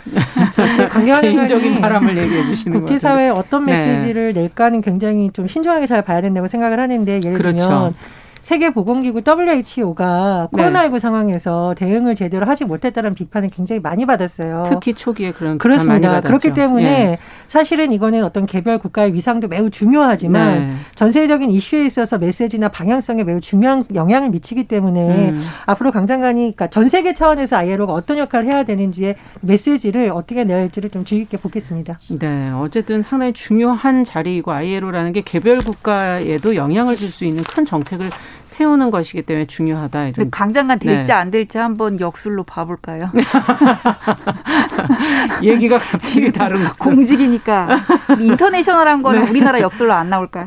[0.89, 3.73] 강경화 장관이 바람을 얘기해 주시는 국제사회에 어떤 네.
[3.73, 4.41] 메시지를 네.
[4.41, 7.59] 낼까는 굉장히 좀 신중하게 잘 봐야 된다고 생각을 하는데 예를 그렇죠.
[7.59, 7.93] 들면
[8.45, 10.99] 세계보건기구 WHO가 코로나19 네.
[10.99, 14.65] 상황에서 대응을 제대로 하지 못했다는 비판을 굉장히 많이 받았어요.
[14.67, 16.21] 특히 초기에 그런 그렇습니다.
[16.21, 17.17] 그렇기 때문에 예.
[17.47, 20.75] 사실은 이거는 어떤 개별 국가의 위상도 매우 중요하지만 네.
[20.93, 25.41] 전세적인 이슈에 있어서 메시지나 방향성에 매우 중요한 영향을 미치기 때문에 음.
[25.65, 30.91] 앞으로 강 장관이 그러니까 전 세계 차원에서 ILO가 어떤 역할을 해야 되는지의 메시지를 어떻게 내야할지를
[30.91, 31.97] 좀 주의 깊게 보겠습니다.
[32.19, 38.09] 네, 어쨌든 상당히 중요한 자리이고 ILO라는 게 개별 국가에도 영향을 줄 수 있는 큰 정책을
[38.45, 40.07] 세우는 것이기 때문에 중요하다.
[40.07, 40.31] 이런.
[40.31, 41.13] 강장관 될지 네.
[41.13, 43.11] 안 될지 한번 역술로 봐볼까요?
[45.43, 47.67] 얘기가 갑자기 다른 것 공직이니까
[48.19, 49.29] 인터내셔널한 거는 네.
[49.29, 50.45] 우리나라 역술로 안 나올까요?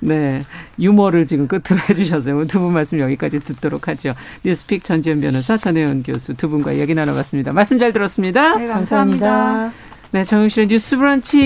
[0.00, 0.44] 네,
[0.78, 2.46] 유머를 지금 끝으로 해주셔서요.
[2.46, 4.14] 두 분 말씀 여기까지 듣도록 하죠.
[4.44, 7.52] 뉴스픽 전지현 변호사, 전혜연 교수 두 분과 얘기 나눠봤습니다.
[7.52, 8.56] 말씀 잘 들었습니다.
[8.56, 9.26] 네, 감사합니다.
[9.26, 9.74] 감사합니다.
[10.12, 11.38] 네, 정영실의 뉴스브런치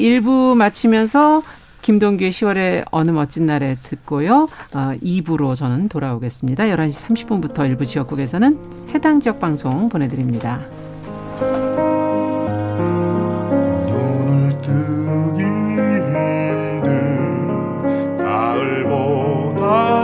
[0.00, 1.42] 1부 마치면서
[1.84, 4.48] 김동규의 10월의 어느 멋진 날에 듣고요.
[4.74, 6.64] 어, 2부로 저는 돌아오겠습니다.
[6.64, 10.62] 11시 30분부터 일부 지역국에서는 해당 지역 방송 보내드립니다.
[14.62, 16.86] 뜨기 힘들
[18.16, 20.03] 가을보다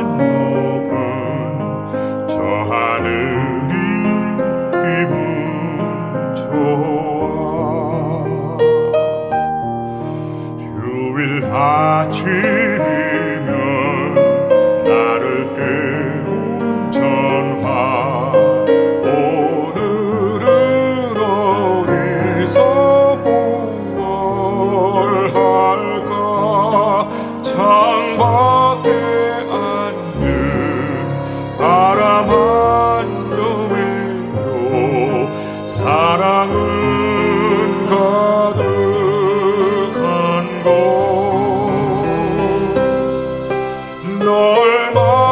[11.63, 12.60] 아 주.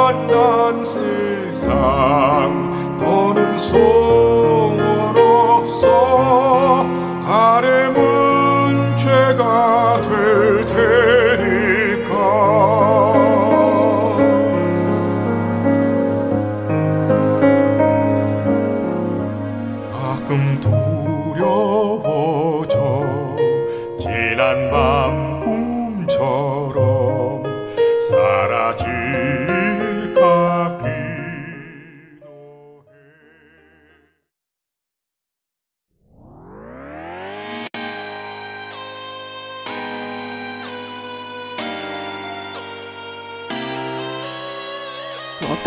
[0.08, 1.68] 못난 세상
[2.98, 4.07] 더는 소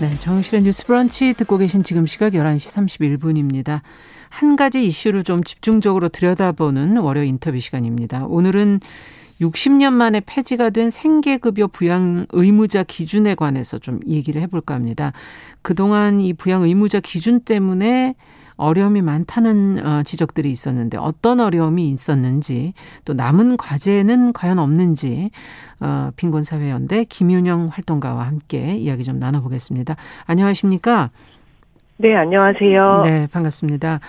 [0.00, 3.80] 네, 정실의 뉴스 브런치 듣고 계신 지금 시각 11시 31분입니다.
[4.28, 8.24] 한 가지 이슈를 좀 집중적으로 들여다보는 월요 인터뷰 시간입니다.
[8.26, 8.78] 오늘은
[9.40, 15.12] 60년 만에 폐지가 된 생계급여 부양 의무자 기준에 관해서 좀 얘기를 해볼까 합니다.
[15.62, 18.14] 그동안 이 부양 의무자 기준 때문에
[18.58, 25.30] 어려움이 많다는 어, 지적들이 있었는데 어떤 어려움이 있었는지 또 남은 과제는 과연 없는지
[25.80, 29.96] 어, 빈곤사회연대 김윤영 활동가와 함께 이야기 좀 나눠보겠습니다.
[30.26, 31.10] 안녕하십니까?
[31.96, 33.02] 네, 안녕하세요.
[33.04, 34.00] 네, 반갑습니다.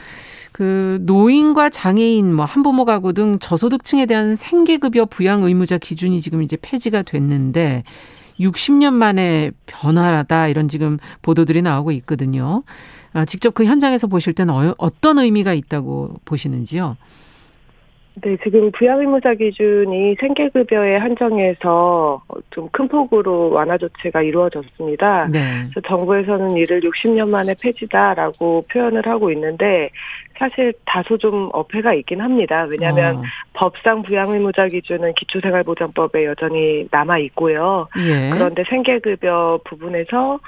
[0.51, 6.57] 그 노인과 장애인, 뭐 한부모 가구 등 저소득층에 대한 생계급여 부양 의무자 기준이 지금 이제
[6.59, 7.83] 폐지가 됐는데
[8.39, 12.63] 60년 만에 변화하다 이런 지금 보도들이 나오고 있거든요.
[13.13, 16.97] 아, 직접 그 현장에서 보실 때는 어, 어떤 의미가 있다고 보시는지요?
[18.21, 25.27] 네, 지금 부양의무자 기준이 생계급여에 한정해서 좀 큰 폭으로 완화 조치가 이루어졌습니다.
[25.31, 25.67] 네.
[25.71, 29.89] 그래서 정부에서는 이를 60년 만에 폐지다라고 표현을 하고 있는데
[30.37, 32.65] 사실 다소 좀 어폐가 있긴 합니다.
[32.69, 33.21] 왜냐하면 어,
[33.53, 37.87] 법상 부양의무자 기준은 기초생활보장법에 여전히 남아 있고요.
[37.97, 38.29] 예.
[38.31, 40.39] 그런데 생계급여 부분에서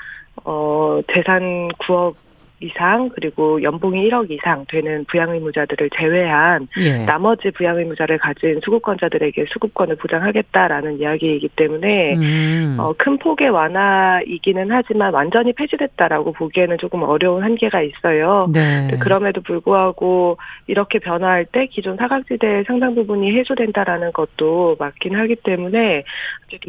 [0.45, 2.15] 어 재산 9억
[2.61, 7.05] 이상 그리고 연봉이 1억 이상 되는 부양의무자들을 제외한 예.
[7.05, 12.77] 나머지 부양의무자를 가진 수급권자들에게 수급권을 보장하겠다라는 이야기이기 때문에 음.
[12.79, 18.47] 어, 큰 폭의 완화이기는 하지만 완전히 폐지됐다라고 보기에는 조금 어려운 한계가 있어요.
[18.53, 18.91] 네.
[18.99, 26.03] 그럼에도 불구하고 이렇게 변화할 때 기존 사각지대의 상당 부분이 해소된다라는 것도 맞긴 하기 때문에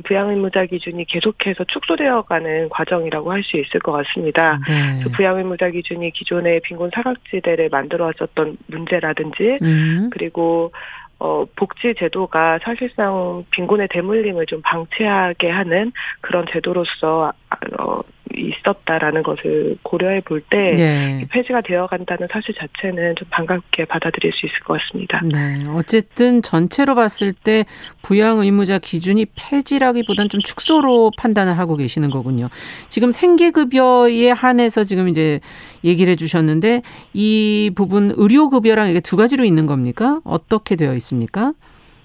[0.05, 4.61] 부양의무자 기준이 계속해서 축소되어가는 과정이라고 할 수 있을 것 같습니다.
[4.69, 5.03] 네.
[5.03, 10.11] 그 부양의무자 기준 이 기존의 빈곤 사각지대를 만들어 왔었던 문제라든지 음.
[10.11, 10.73] 그리고
[11.19, 17.33] 어, 복지 제도가 사실상 빈곤의 대물림을 좀 방치하게 하는 그런 제도로서 아,
[17.81, 18.01] 어,
[18.35, 21.27] 있었다라는 것을 고려해 볼때 네.
[21.31, 25.21] 폐지가 되어 간다는 사실 자체는 좀 반갑게 받아들일 수 있을 것 같습니다.
[25.23, 25.67] 네.
[25.75, 27.65] 어쨌든 전체로 봤을 때
[28.03, 32.49] 부양 의무자 기준이 폐지라기보다는 좀 축소로 판단을 하고 계시는 거군요.
[32.89, 35.41] 지금 생계 급여에 한해서 지금 이제
[35.85, 40.21] 얘기를 해 주셨는데 이 부분 의료 급여랑 이게 두 가지로 있는 겁니까?
[40.25, 41.53] 어떻게 되어 있습니까?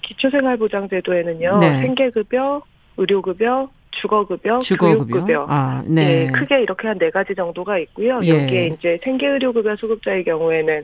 [0.01, 1.81] 기초생활보장제도에는요, 네.
[1.81, 2.61] 생계급여,
[2.97, 3.69] 의료급여,
[4.01, 5.05] 주거급여, 주거급여.
[5.05, 5.45] 교육급여.
[5.49, 6.25] 아, 네.
[6.25, 6.31] 네.
[6.31, 8.19] 크게 이렇게 한 네 가지 정도가 있고요.
[8.23, 8.29] 예.
[8.29, 10.83] 여기에 이제 생계의료급여 수급자의 경우에는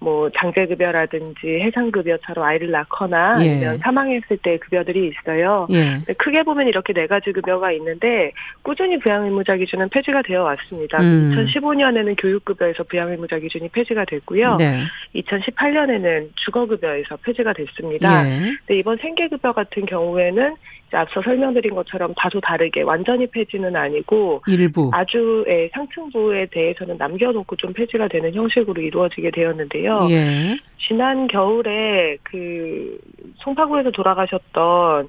[0.00, 3.50] 뭐 장제급여라든지 해상급여처럼 아이를 낳거나 예.
[3.52, 5.66] 아니면 사망했을 때 급여들이 있어요.
[5.70, 6.00] 예.
[6.18, 11.00] 크게 보면 이렇게 네 가지 급여가 있는데 꾸준히 부양의무자 기준은 폐지가 되어 왔습니다.
[11.00, 11.34] 음.
[11.36, 14.56] 2015년에는 교육급여에서 부양의무자 기준이 폐지가 됐고요.
[14.56, 14.82] 네.
[15.14, 18.28] 2018년에는 주거급여에서 폐지가 됐습니다.
[18.28, 18.40] 예.
[18.66, 20.54] 근데 이번 생계급여 같은 경우에는
[20.94, 24.90] 앞서 설명드린 것처럼 다소 다르게 완전히 폐지는 아니고 일부.
[24.92, 30.06] 아주 예, 상층부에 대해서는 남겨놓고 좀 폐지가 되는 형식으로 이루어지게 되었는데요.
[30.10, 30.56] 예.
[30.78, 32.98] 지난 겨울에 그
[33.36, 35.08] 송파구에서 돌아가셨던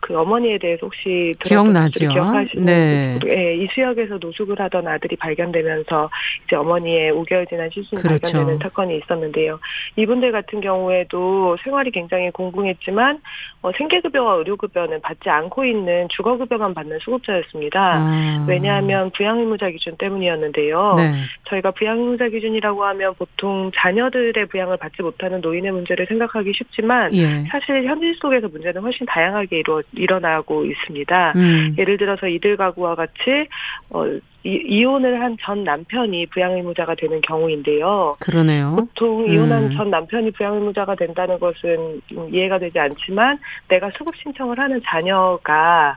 [0.00, 2.08] 그 어머니에 대해서 혹시 기억나죠?
[2.08, 3.18] 기억하시는 네.
[3.26, 6.10] 예, 이수역에서 노숙을 하던 아들이 발견되면서
[6.46, 8.20] 이제 어머니의 5개월 지난 시신이 그렇죠.
[8.22, 9.58] 발견되는 사건이 있었는데요.
[9.96, 13.20] 이분들 같은 경우에도 생활이 굉장히 공공했지만
[13.62, 17.80] 어, 생계급여와 의료급여는 받지 않고 있는 주거급여만 받는 수급자였습니다.
[17.80, 18.46] 아.
[18.48, 20.94] 왜냐하면 부양의무자 기준 때문이었는데요.
[20.96, 21.12] 네.
[21.44, 27.44] 저희가 부양의무자 기준이라고 하면 보통 자녀들의 부양을 받지 못하는 노인의 문제를 생각하기 쉽지만 예.
[27.50, 31.32] 사실 현실 속에서 문제는 훨씬 다양하게 이루어, 일어나고 있습니다.
[31.36, 31.74] 음.
[31.78, 33.48] 예를 들어서 이들 가구와 같이
[33.90, 34.06] 어,
[34.44, 38.16] 이, 이혼을 한 전 남편이 부양의무자가 되는 경우인데요.
[38.20, 38.76] 그러네요.
[38.76, 39.76] 보통 이혼한 음.
[39.76, 45.96] 전 남편이 부양의무자가 된다는 것은 좀 이해가 되지 않지만 내가 수급 신청을 하는 자녀가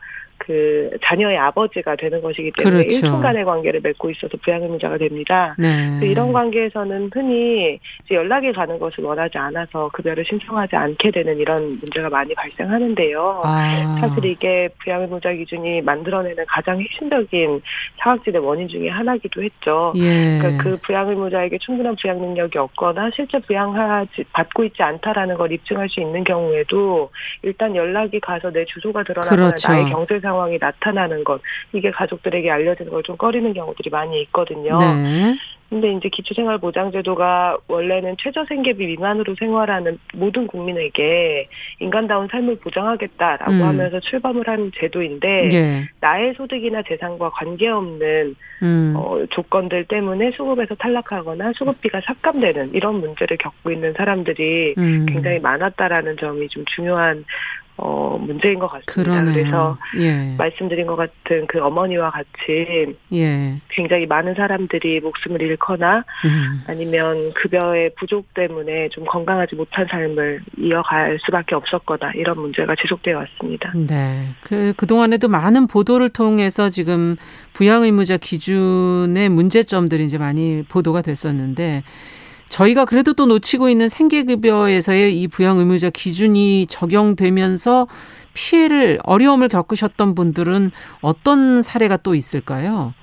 [0.51, 2.95] 그 자녀의 아버지가 되는 것이기 때문에 그렇죠.
[2.97, 5.55] 일순간의 관계를 맺고 있어서 부양의무자가 됩니다.
[5.57, 5.87] 네.
[5.91, 7.79] 그래서 이런 관계에서는 흔히
[8.11, 13.41] 연락이 가는 것을 원하지 않아서 급여를 신청하지 않게 되는 이런 문제가 많이 발생하는데요.
[13.45, 13.97] 아.
[14.01, 17.61] 사실 이게 부양의무자 기준이 만들어내는 가장 핵심적인
[17.99, 19.93] 사각지대 원인 중에 하나기도 했죠.
[19.95, 20.37] 예.
[20.37, 26.01] 그러니까 그 부양의무자에게 충분한 부양 능력이 없거나 실제 부양하지 받고 있지 않다라는 걸 입증할 수
[26.01, 27.09] 있는 경우에도
[27.41, 29.71] 일단 연락이 가서 내 주소가 드러나거나 그렇죠.
[29.71, 31.41] 나의 경제 상황 이 나타나는 것
[31.73, 34.77] 이게 가족들에게 알려지는 걸 좀 꺼리는 경우들이 많이 있거든요.
[34.77, 35.35] 네.
[35.69, 41.47] 근데 이제 기초생활보장제도가 원래는 최저생계비 미만으로 생활하는 모든 국민에게
[41.79, 43.61] 인간다운 삶을 보장하겠다라고 음.
[43.63, 45.87] 하면서 출범을 한 제도인데 예.
[46.01, 48.93] 나의 소득이나 재산과 관계없는 음.
[48.97, 55.05] 어, 조건들 때문에 수급에서 탈락하거나 수급비가 삭감되는 이런 문제를 겪고 있는 사람들이 음.
[55.07, 57.23] 굉장히 많았다라는 점이 좀 중요한
[57.77, 58.93] 어, 문제인 것 같습니다.
[58.93, 59.33] 그러네요.
[59.33, 60.35] 그래서 예.
[60.37, 63.55] 말씀드린 것 같은 그 어머니와 같이 예.
[63.69, 66.63] 굉장히 많은 사람들이 목숨을 잃거나 음.
[66.67, 73.71] 아니면 급여의 부족 때문에 좀 건강하지 못한 삶을 이어갈 수밖에 없었거나 이런 문제가 지속되어 왔습니다.
[73.75, 74.27] 네.
[74.43, 77.15] 그, 그동안에도 많은 보도를 통해서 지금
[77.53, 81.83] 부양의무자 기준의 문제점들이 이제 많이 보도가 됐었는데
[82.51, 87.87] 저희가 그래도 또 놓치고 있는 생계급여에서의 이 부양 의무자 기준이 적용되면서
[88.33, 92.93] 피해를, 어려움을 겪으셨던 분들은 어떤 사례가 또 있을까요?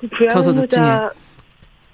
[0.00, 0.08] 그.
[0.08, 1.10] 부양의무자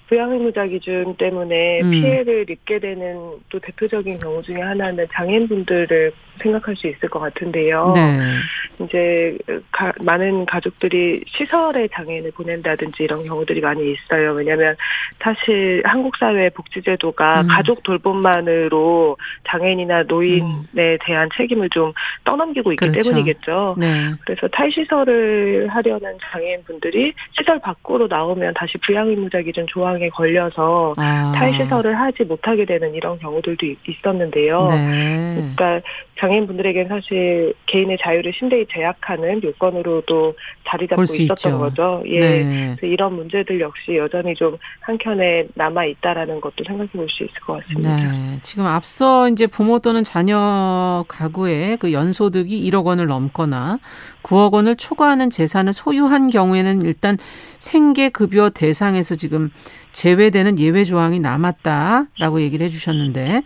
[0.09, 1.91] 부양의무자 기준 때문에 음.
[1.91, 3.15] 피해를 입게 되는
[3.49, 7.91] 또 대표적인 경우 중에 하나는 장애인분들을 생각할 수 있을 것 같은데요.
[7.95, 8.85] 네.
[8.85, 9.37] 이제
[9.71, 14.31] 가- 많은 가족들이 시설에 장애인을 보낸다든지 이런 경우들이 많이 있어요.
[14.31, 14.75] 왜냐하면
[15.21, 17.47] 사실 한국 사회 복지제도가 음.
[17.49, 19.17] 가족 돌봄만으로
[19.49, 21.91] 장애인이나 노인에 대한 책임을 좀
[22.23, 23.09] 떠넘기고 있기 그렇죠.
[23.09, 23.75] 때문이겠죠.
[23.77, 24.11] 네.
[24.25, 31.31] 그래서 탈시설을 하려는 장애인분들이 시설 밖으로 나오면 다시 부양의무자 기준 조항 에 걸려서 아.
[31.35, 34.67] 탈시설을 하지 못하게 되는 이런 경우들도 있- 있었는데요.
[34.67, 35.51] 네.
[35.55, 35.87] 그러니까
[36.19, 40.35] 장애인분들에겐 사실 개인의 자유를 심대히 제약하는 요건으로도
[40.67, 41.57] 자리 잡고 있었던 있죠.
[41.57, 42.03] 거죠.
[42.07, 42.19] 예.
[42.19, 42.77] 네.
[42.81, 47.95] 이런 문제들 역시 여전히 좀 한켠에 남아 있다라는 것도 생각해 볼 수 있을 것 같습니다.
[47.95, 48.39] 네.
[48.43, 53.79] 지금 앞서 이제 부모 또는 자녀 가구의 그 연소득이 1억 원을 넘거나
[54.23, 57.17] 9억 원을 초과하는 재산을 소유한 경우에는 일단
[57.57, 59.49] 생계 급여 대상에서 지금
[59.91, 63.41] 제외되는 예외 조항이 남았다라고 얘기를 해 주셨는데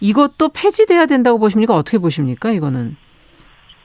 [0.00, 1.74] 이것도 폐지돼야 된다고 보십니까?
[1.74, 2.50] 어떻게 보십니까?
[2.50, 2.96] 이거는.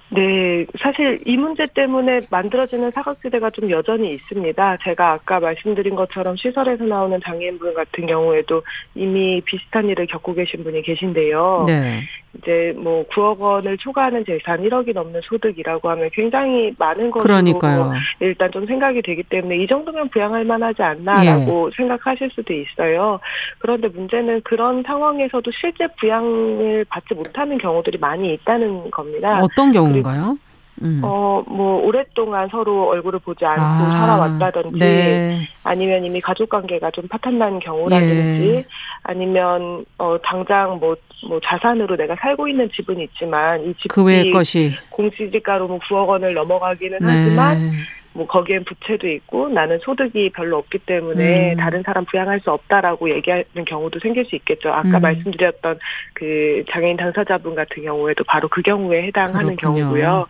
[0.10, 4.78] 네, 사실 이 문제 때문에 만들어지는 사각지대가 좀 여전히 있습니다.
[4.84, 8.62] 제가 아까 말씀드린 것처럼 시설에서 나오는 장애인분 같은 경우에도
[8.94, 11.64] 이미 비슷한 일을 겪고 계신 분이 계신데요.
[11.66, 12.04] 네.
[12.38, 17.92] 이제 뭐 9억 원을 초과하는 재산 1억이 넘는 소득이라고 하면 굉장히 많은 것으로 그러니까요.
[18.20, 21.76] 일단 좀 생각이 되기 때문에 이 정도면 부양할 만하지 않나라고 예.
[21.76, 23.20] 생각하실 수도 있어요.
[23.60, 29.40] 그런데 문제는 그런 상황에서도 실제 부양을 받지 못하는 경우들이 많이 있다는 겁니다.
[29.42, 30.38] 어떤 경우인가요?
[30.82, 31.02] 음.
[31.04, 35.48] 어, 뭐, 오랫동안 서로 얼굴을 보지 않고 아, 살아왔다든지, 네.
[35.64, 38.66] 아니면 이미 가족 관계가 좀 파탄난 경우라든지, 예.
[39.04, 40.96] 아니면, 어, 당장 뭐,
[41.28, 44.74] 뭐, 자산으로 내가 살고 있는 집은 있지만, 이 집이 그 것이.
[44.90, 47.06] 공시지가로 뭐 9억 원을 넘어가기는 네.
[47.08, 47.72] 하지만,
[48.14, 51.58] 뭐 거기엔 부채도 있고 나는 소득이 별로 없기 때문에 음.
[51.58, 54.70] 다른 사람 부양할 수 없다라고 얘기하는 경우도 생길 수 있겠죠.
[54.70, 55.02] 아까 음.
[55.02, 55.80] 말씀드렸던
[56.14, 59.80] 그 장애인 당사자분 같은 경우에도 바로 그 경우에 해당하는 그렇군요.
[59.80, 60.28] 경우고요.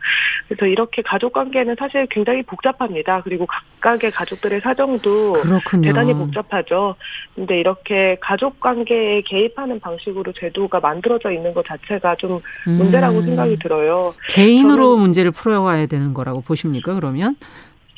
[0.48, 3.22] 그래서 이렇게 가족 관계는 사실 굉장히 복잡합니다.
[3.24, 5.89] 그리고 각각의 가족들의 사정도 그렇군요.
[5.89, 6.96] 대단히 복잡하죠.
[7.36, 13.26] 근데 이렇게 가족 관계에 개입하는 방식으로 제도가 만들어져 있는 것 자체가 좀 문제라고 음.
[13.26, 14.13] 생각이 들어요.
[14.30, 16.93] 개인으로 문제를 풀어가야 되는 거라고 보십니까?
[16.93, 17.36] 그러면?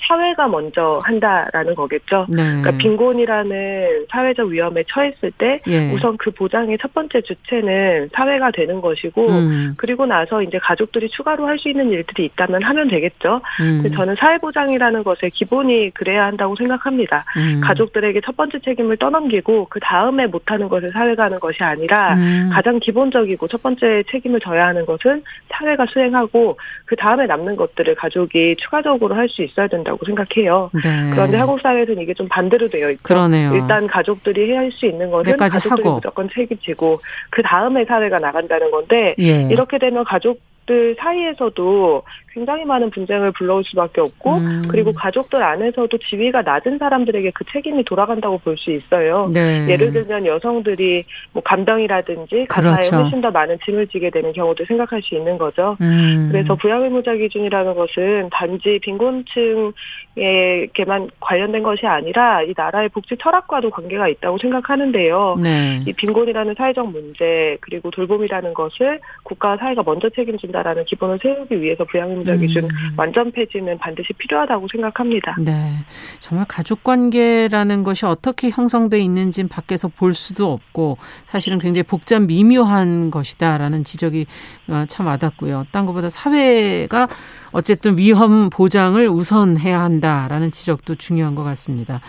[0.07, 2.25] 사회가 먼저 한다라는 거겠죠.
[2.29, 2.43] 네.
[2.43, 5.91] 그러니까 빈곤이라는 사회적 위험에 처했을 때 예.
[5.93, 11.47] 우선 그 보장의 첫 번째 주체는 사회가 되는 것이고 음, 그리고 나서 이제 가족들이 추가로
[11.47, 13.39] 할 수 있는 일들이 있다면 하면 되겠죠.
[13.61, 17.23] 음, 저는 사회 보장이라는 것의 기본이 그래야 한다고 생각합니다.
[17.37, 22.49] 음, 가족들에게 첫 번째 책임을 떠넘기고 그 다음에 못하는 것을 사회가 하는 것이 아니라 음,
[22.51, 28.57] 가장 기본적이고 첫 번째 책임을 져야 하는 것은 사회가 수행하고 그 다음에 남는 것들을 가족이
[28.59, 30.69] 추가적으로 할 수 있어야 된다고 생각해요.
[30.73, 31.11] 네.
[31.11, 33.03] 그런데 한국 사회에서는 이게 좀 반대로 되어 있죠.
[33.03, 33.53] 그러네요.
[33.53, 35.95] 일단 가족들이 해야 할 수 있는 것은 내까지 가족들이 하고.
[35.95, 36.97] 무조건 책임지고
[37.29, 39.43] 그 다음에 사회가 나간다는 건데 예.
[39.49, 42.03] 이렇게 되면 가족 가족들 사이에서도
[42.35, 44.61] 굉장히 많은 분쟁을 불러올 수밖에 없고 음.
[44.69, 49.29] 그리고 가족들 안에서도 지위가 낮은 사람들에게 그 책임이 돌아간다고 볼 수 있어요.
[49.33, 49.67] 네.
[49.69, 52.95] 예를 들면 여성들이 뭐 감정이라든지 가사에 그렇죠.
[52.95, 55.75] 훨씬 더 많은 짐을 지게 되는 경우도 생각할 수 있는 거죠.
[55.81, 56.29] 음.
[56.31, 64.37] 그래서 부양의무자 기준이라는 것은 단지 빈곤층에게만 관련된 것이 아니라 이 나라의 복지 철학과도 관계가 있다고
[64.37, 65.35] 생각하는데요.
[65.43, 65.83] 네.
[65.85, 72.24] 이 빈곤이라는 사회적 문제 그리고 돌봄이라는 것을 국가와 사회가 먼저 책임진다라는 기본을 세우기 위해서 부양의무자
[72.33, 72.39] 음.
[72.39, 72.67] 기준
[72.97, 75.35] 완전 폐지는 반드시 필요하다고 생각합니다.
[75.39, 75.71] 네.
[76.19, 83.11] 정말 가족 관계라는 것이 어떻게 형성돼 있는지는 밖에서 볼 수도 없고 사실은 굉장히 복잡 미묘한
[83.11, 84.25] 것이다라는 지적이
[84.67, 85.67] 어, 참 와닿고요.
[85.71, 87.07] 딴 것보다 사회가
[87.51, 92.01] 어쨌든 위험 보장을 우선해야 한다라는 지적도 중요한 것 같습니다.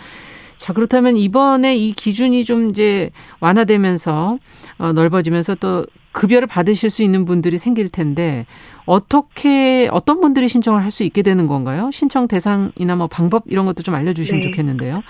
[0.57, 4.37] 자, 그렇다면 이번에 이 기준이 좀 이제 완화되면서
[4.79, 8.45] 어, 넓어지면서 또 급여를 받으실 수 있는 분들이 생길 텐데
[8.85, 11.89] 어떻게 어떤 분들이 신청을 할 수 있게 되는 건가요?
[11.93, 14.49] 신청 대상이나 뭐 방법 이런 것도 좀 알려주시면 네.
[14.49, 15.03] 좋겠는데요.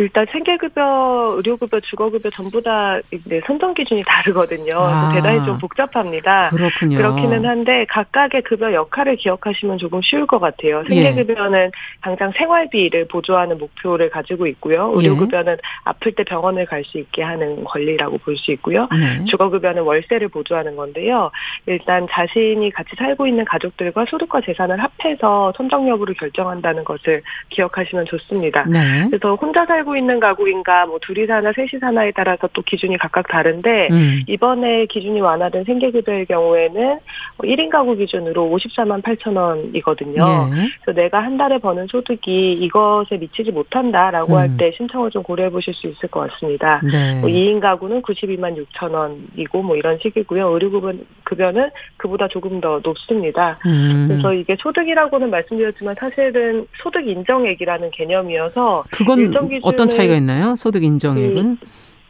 [0.00, 2.98] 일단 생계급여, 의료급여, 주거급여 전부 다
[3.28, 4.78] 네, 선정 기준이 다르거든요.
[4.78, 5.12] 아.
[5.12, 6.48] 대단히 좀 복잡합니다.
[6.48, 6.96] 그렇군요.
[6.96, 10.82] 그렇기는 한데 각각의 급여 역할을 기억하시면 조금 쉬울 것 같아요.
[10.90, 11.02] 예.
[11.02, 11.70] 생계급여는
[12.00, 14.94] 당장 생활비를 보조하는 목표를 가지고 있고요.
[14.96, 15.00] 예.
[15.08, 18.88] 의료급여는 아플 때 병원을 갈 수 있게 하는 권리라고 볼 수 있고요.
[18.90, 19.22] 네.
[19.26, 21.30] 주거급여는 월세를 보조하는 건데요.
[21.66, 27.20] 일단 자신이 같이 살고 있는 가족들과 소득과 재산을 합해서 선정 여부를 결정한다는 것을
[27.50, 28.64] 기억하시면 좋습니다.
[28.64, 29.06] 네.
[29.10, 33.88] 그래서 혼자 살고 있는 가구인가 뭐 둘이 사나 셋이 사나에 따라서 또 기준이 각각 다른데
[33.90, 34.22] 음.
[34.26, 36.98] 이번에 기준이 완화된 생계급여의 경우에는
[37.38, 40.50] 1인 가구 기준으로 54만 8천 원이거든요.
[40.52, 40.68] 네.
[40.82, 44.38] 그래서 내가 한 달에 버는 소득이 이것에 미치지 못한다라고 음.
[44.38, 46.80] 할때 신청을 좀 고려해 보실 수 있을 것 같습니다.
[46.90, 47.20] 네.
[47.20, 50.48] 뭐 2인 가구는 92만 6천 원이고 뭐 이런 식이고요.
[50.48, 53.56] 의료급여는 그보다 조금 더 높습니다.
[53.66, 54.06] 음.
[54.08, 60.54] 그래서 이게 소득이라고는 말씀드렸지만 사실은 소득 인정액이라는 개념이어서 그건 일정 기준을 어떤 차이가 있나요?
[60.56, 61.56] 소득 인정액은?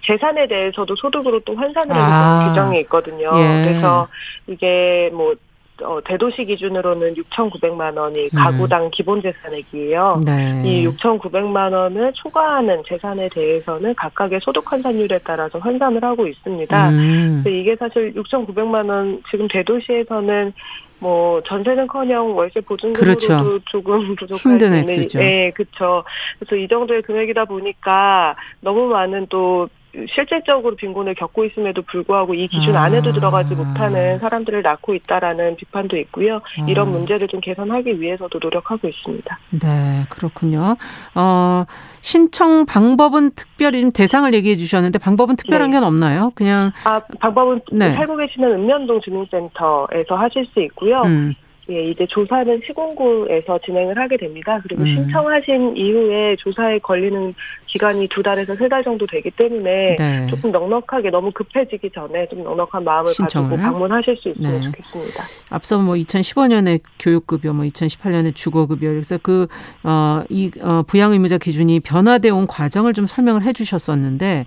[0.05, 2.41] 재산에 대해서도 소득으로 또 환산을 아.
[2.41, 3.31] 해주는 규정이 있거든요.
[3.37, 3.65] 예.
[3.65, 4.09] 그래서
[4.49, 5.35] 이게 뭐
[5.83, 10.15] 어, 대도시 기준으로는 6,900만 원이 가구당 기본 재산액이에요.
[10.17, 10.21] 음.
[10.23, 10.63] 네.
[10.65, 16.89] 이 6,900만 원을 초과하는 재산에 대해서는 각각의 소득 환산율에 따라서 환산을 하고 있습니다.
[16.91, 17.45] 음.
[17.47, 20.53] 이게 사실 6,900만 원 지금 대도시에서는
[20.99, 23.59] 뭐 전세는커녕 월세 보증금으로도 그렇죠.
[23.71, 25.19] 조금 부족할 힘든 수 있는- 액수죠.
[25.19, 26.05] 네, 그렇죠.
[26.39, 29.69] 그래서 이 정도의 금액이다 보니까 너무 많은 또
[30.15, 32.85] 실질적으로 빈곤을 겪고 있음에도 불구하고 이 기준 아.
[32.85, 36.37] 안에도 들어가지 못하는 사람들을 낳고 있다라는 비판도 있고요.
[36.37, 36.67] 아.
[36.69, 39.39] 이런 문제를 좀 개선하기 위해서도 노력하고 있습니다.
[39.51, 40.77] 네, 그렇군요.
[41.15, 41.65] 어,
[42.01, 45.77] 신청 방법은 특별히 좀 대상을 얘기해 주셨는데 방법은 특별한 네.
[45.77, 46.31] 건 없나요?
[46.35, 47.93] 그냥 아, 방법은 네.
[47.95, 50.97] 살고 계시는 읍면동 주민센터에서 하실 수 있고요.
[51.05, 51.33] 음,
[51.71, 54.59] 예, 이제 조사는 시군구에서 진행을 하게 됩니다.
[54.63, 54.87] 그리고 음.
[54.87, 57.33] 신청하신 이후에 조사에 걸리는
[57.67, 60.27] 기간이 두 달에서 세 달 정도 되기 때문에 네.
[60.29, 63.51] 조금 넉넉하게 너무 급해지기 전에 좀 넉넉한 마음을 신청을?
[63.51, 64.61] 가지고 방문하실 수 있으면 네.
[64.67, 65.23] 좋겠습니다.
[65.51, 69.47] 앞서 뭐 2015년에 교육급여, 뭐 2018년에 주거급여, 그래서 그,
[69.85, 74.45] 어, 이, 어, 부양의무자 기준이 변화돼 온 과정을 좀 설명을 해 주셨었는데,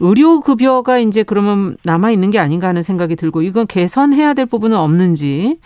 [0.00, 5.58] 의료급여가 이제 그러면 남아있는 게 아닌가 하는 생각이 들고, 이건 개선해야 될 부분은 없는지,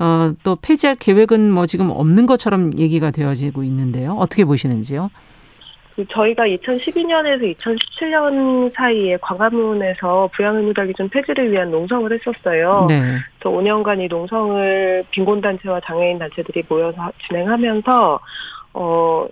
[0.00, 4.12] 어, 또 폐지할 계획은 뭐 지금 없는 것처럼 얘기가 되어지고 있는데요.
[4.18, 5.10] 어떻게 보시는지요?
[5.94, 12.86] 그 저희가 2012년에서 2017년 사이에 광화문에서 부양의무자 기준 폐지를 위한 농성을 했었어요.
[12.88, 13.00] 네.
[13.38, 18.20] 그래서 5년간 이 농성을 빈곤단체와 장애인 단체들이 모여서 하- 진행하면서,
[18.72, 19.26] 어,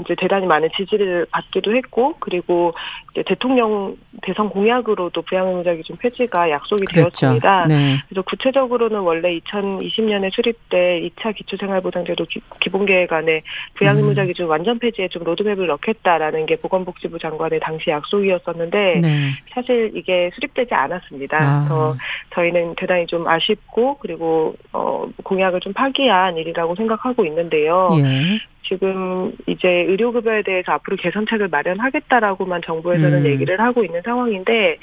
[0.00, 2.74] 이제 대단히 많은 지지를 받기도 했고, 그리고
[3.12, 7.10] 이제 대통령 대선 공약으로도 부양의무자 기준 폐지가 약속이 그랬죠.
[7.10, 7.66] 되었습니다.
[7.66, 7.98] 네.
[8.08, 13.42] 그래서 구체적으로는 원래 2020년에 수립돼 2차 기초생활보장제도 기, 기본계획 안에
[13.74, 14.26] 부양의무자 음.
[14.26, 19.30] 기준 완전 폐지에 좀 로드맵을 넣겠다라는 게 보건복지부 장관의 당시 약속이었었는데 네.
[19.50, 21.36] 사실 이게 수립되지 않았습니다.
[21.38, 21.64] 아.
[21.64, 21.96] 그래서
[22.34, 27.90] 저희는 대단히 좀 아쉽고 그리고 어, 공약을 좀 파기한 일이라고 생각하고 있는데요.
[27.98, 28.38] 예.
[28.62, 33.26] 지금 이제 의료급여에 대해서 앞으로 개선책을 마련하겠다라고만 정부에서는 음.
[33.26, 34.78] 얘기를 하고 있는 상황인데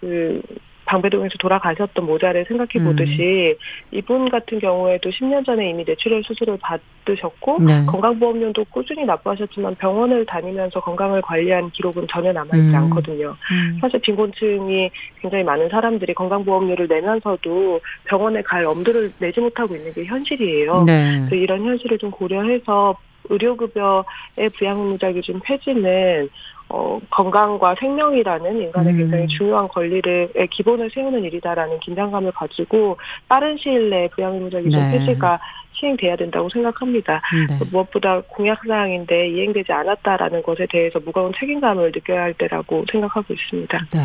[0.00, 0.42] 그
[0.84, 3.96] 방배동에서 돌아가셨던 모자를 생각해 보듯이 음.
[3.96, 7.86] 이분 같은 경우에도 10년 전에 이미 뇌출혈 수술을 받으셨고 네.
[7.86, 12.74] 건강보험료도 꾸준히 납부하셨지만 병원을 다니면서 건강을 관리한 기록은 전혀 남아있지 음.
[12.74, 13.36] 않거든요.
[13.50, 13.78] 음.
[13.80, 20.84] 사실 빈곤층이 굉장히 많은 사람들이 건강보험료를 내면서도 병원에 갈 엄두를 내지 못하고 있는 게 현실이에요.
[20.84, 21.20] 네.
[21.20, 22.96] 그래서 이런 현실을 좀 고려해서
[23.32, 26.28] 의료급여의 부양의무자 기준 폐지는
[26.68, 28.98] 어, 건강과 생명이라는 인간의 음.
[28.98, 32.96] 굉장히 중요한 권리를 의 기본을 세우는 일이다라는 긴장감을 가지고
[33.28, 34.98] 빠른 시일 내에 부양의무자 기준 네.
[34.98, 35.38] 폐지가
[35.72, 37.20] 시행돼야 된다고 생각합니다.
[37.48, 37.58] 네.
[37.70, 43.78] 무엇보다 공약 사항인데 이행되지 않았다라는 것에 대해서 무거운 책임감을 느껴야 할 때라고 생각하고 있습니다.
[43.92, 44.00] 네.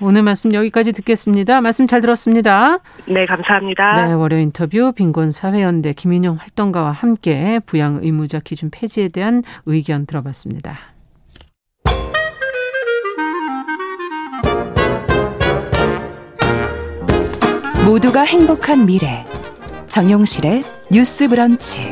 [0.00, 1.60] 오늘 말씀 여기까지 듣겠습니다.
[1.60, 2.78] 말씀 잘 들었습니다.
[3.06, 4.06] 네, 감사합니다.
[4.06, 10.78] 네, 월요 인터뷰 빈곤 사회연대 김인영 활동가와 함께 부양 의무자 기준 폐지에 대한 의견 들어봤습니다.
[17.84, 19.24] 모두가 행복한 미래
[19.92, 21.90] 정용실의 뉴스 브런치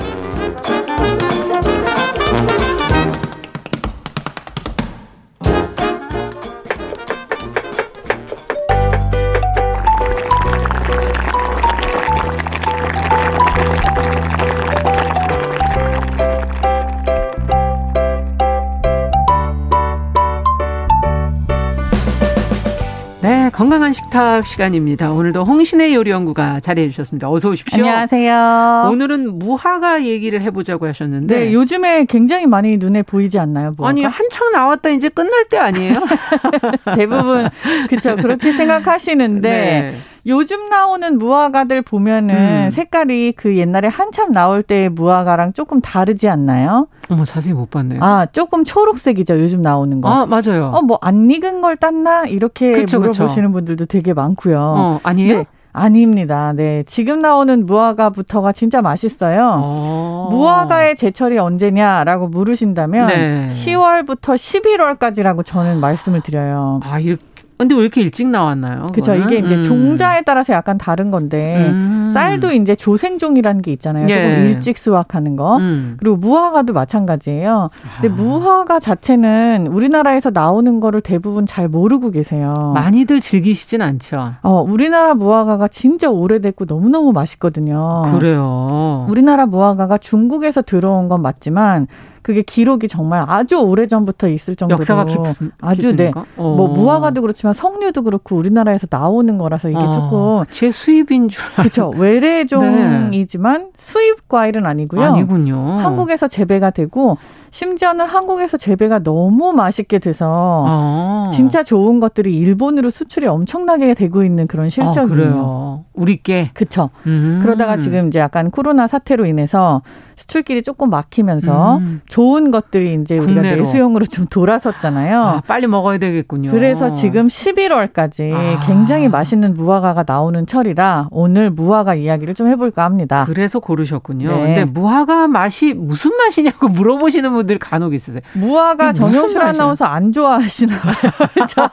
[23.50, 25.10] 네, 건강한 식탁 시간입니다.
[25.10, 27.28] 오늘도 홍신의 요리연구가 자리해 주셨습니다.
[27.28, 27.84] 어서 오십시오.
[27.84, 28.90] 안녕하세요.
[28.92, 31.36] 오늘은 무화과 얘기를 해보자고 하셨는데.
[31.36, 33.72] 네, 요즘에 굉장히 많이 눈에 보이지 않나요?
[33.76, 33.88] 무화과?
[33.88, 36.00] 아니 한창 나왔다 이제 끝날 때 아니에요?
[36.94, 37.48] 대부분
[37.88, 38.14] 그렇죠.
[38.16, 39.96] 그렇게 생각하시는데 네.
[40.30, 42.34] 요즘 나오는 무화과들 보면은
[42.66, 42.70] 음.
[42.70, 46.86] 색깔이 그 옛날에 한참 나올 때의 무화과랑 조금 다르지 않나요?
[47.10, 48.00] 어머 자세히 못 봤네요.
[48.02, 49.40] 아, 조금 초록색이죠.
[49.40, 50.08] 요즘 나오는 거.
[50.08, 50.70] 아, 맞아요.
[50.74, 52.24] 어, 뭐 안 익은 걸 땄나?
[52.26, 53.10] 이렇게 그쵸, 그쵸.
[53.12, 54.58] 물어보시는 분들도 되게 많고요.
[54.60, 55.38] 어, 아니에요?
[55.38, 55.46] 네.
[55.72, 56.52] 아닙니다.
[56.52, 56.82] 네.
[56.86, 59.60] 지금 나오는 무화과부터가 진짜 맛있어요.
[59.62, 60.28] 어.
[60.30, 63.48] 무화과의 제철이 언제냐라고 물으신다면 네.
[63.48, 66.80] 10월부터 11월까지라고 저는 말씀을 드려요.
[66.82, 67.22] 아, 이렇게.
[67.60, 68.86] 근데 왜 이렇게 일찍 나왔나요?
[68.90, 69.12] 그렇죠.
[69.12, 69.26] 그거는?
[69.26, 69.60] 이게 이제 음.
[69.62, 72.10] 종자에 따라서 약간 다른 건데 음.
[72.10, 74.08] 쌀도 이제 조생종이라는 게 있잖아요.
[74.08, 74.14] 예.
[74.14, 75.58] 조금 일찍 수확하는 거.
[75.58, 75.96] 음.
[75.98, 77.68] 그리고 무화과도 마찬가지예요.
[78.00, 78.16] 근데 아.
[78.16, 82.72] 무화과 자체는 우리나라에서 나오는 거를 대부분 잘 모르고 계세요.
[82.74, 84.32] 많이들 즐기시진 않죠.
[84.42, 88.04] 어, 우리나라 무화과가 진짜 오래됐고 너무너무 맛있거든요.
[88.10, 89.04] 그래요.
[89.10, 91.88] 우리나라 무화과가 중국에서 들어온 건 맞지만
[92.30, 95.18] 그게 기록이 정말 아주 오래 전부터 있을 정도로 역사가 깊,
[95.60, 96.20] 아주 깊습니까?
[96.20, 96.26] 네.
[96.36, 96.54] 어.
[96.56, 101.64] 뭐 무화과도 그렇지만 석류도 그렇고 우리나라에서 나오는 거라서 이게 아, 조금 제 수입인 줄 알-
[101.64, 105.02] 그렇죠 외래종이지만 수입 과일은 아니고요.
[105.02, 105.56] 아니군요.
[105.80, 107.18] 한국에서 재배가 되고
[107.50, 111.28] 심지어는 한국에서 재배가 너무 맛있게 돼서 아.
[111.32, 115.08] 진짜 좋은 것들이 일본으로 수출이 엄청나게 되고 있는 그런 아, 실적이에요.
[115.08, 115.84] 그래요.
[115.94, 116.50] 우리께.
[116.54, 116.90] 그쵸.
[117.06, 117.40] 음.
[117.42, 119.82] 그러다가 지금 이제 약간 코로나 사태로 인해서
[120.20, 122.02] 수출길이 조금 막히면서 음.
[122.06, 123.56] 좋은 것들이 이제 우리가 국내로.
[123.56, 125.18] 내수용으로 좀 돌아섰잖아요.
[125.22, 126.50] 아, 빨리 먹어야 되겠군요.
[126.50, 128.60] 그래서 지금 11월까지 아.
[128.66, 133.24] 굉장히 맛있는 무화과가 나오는 철이라 오늘 무화과 이야기를 좀 해볼까 합니다.
[133.26, 134.28] 그래서 고르셨군요.
[134.28, 134.42] 네.
[134.42, 138.20] 근데 무화과 맛이 무슨 맛이냐고 물어보시는 분들 간혹 있으세요.
[138.34, 139.40] 무화과 정영실?
[139.40, 141.12] 아나운서 안 좋아하시나 봐요.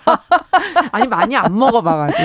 [0.93, 2.23] 아니 많이 안 먹어봐가지고.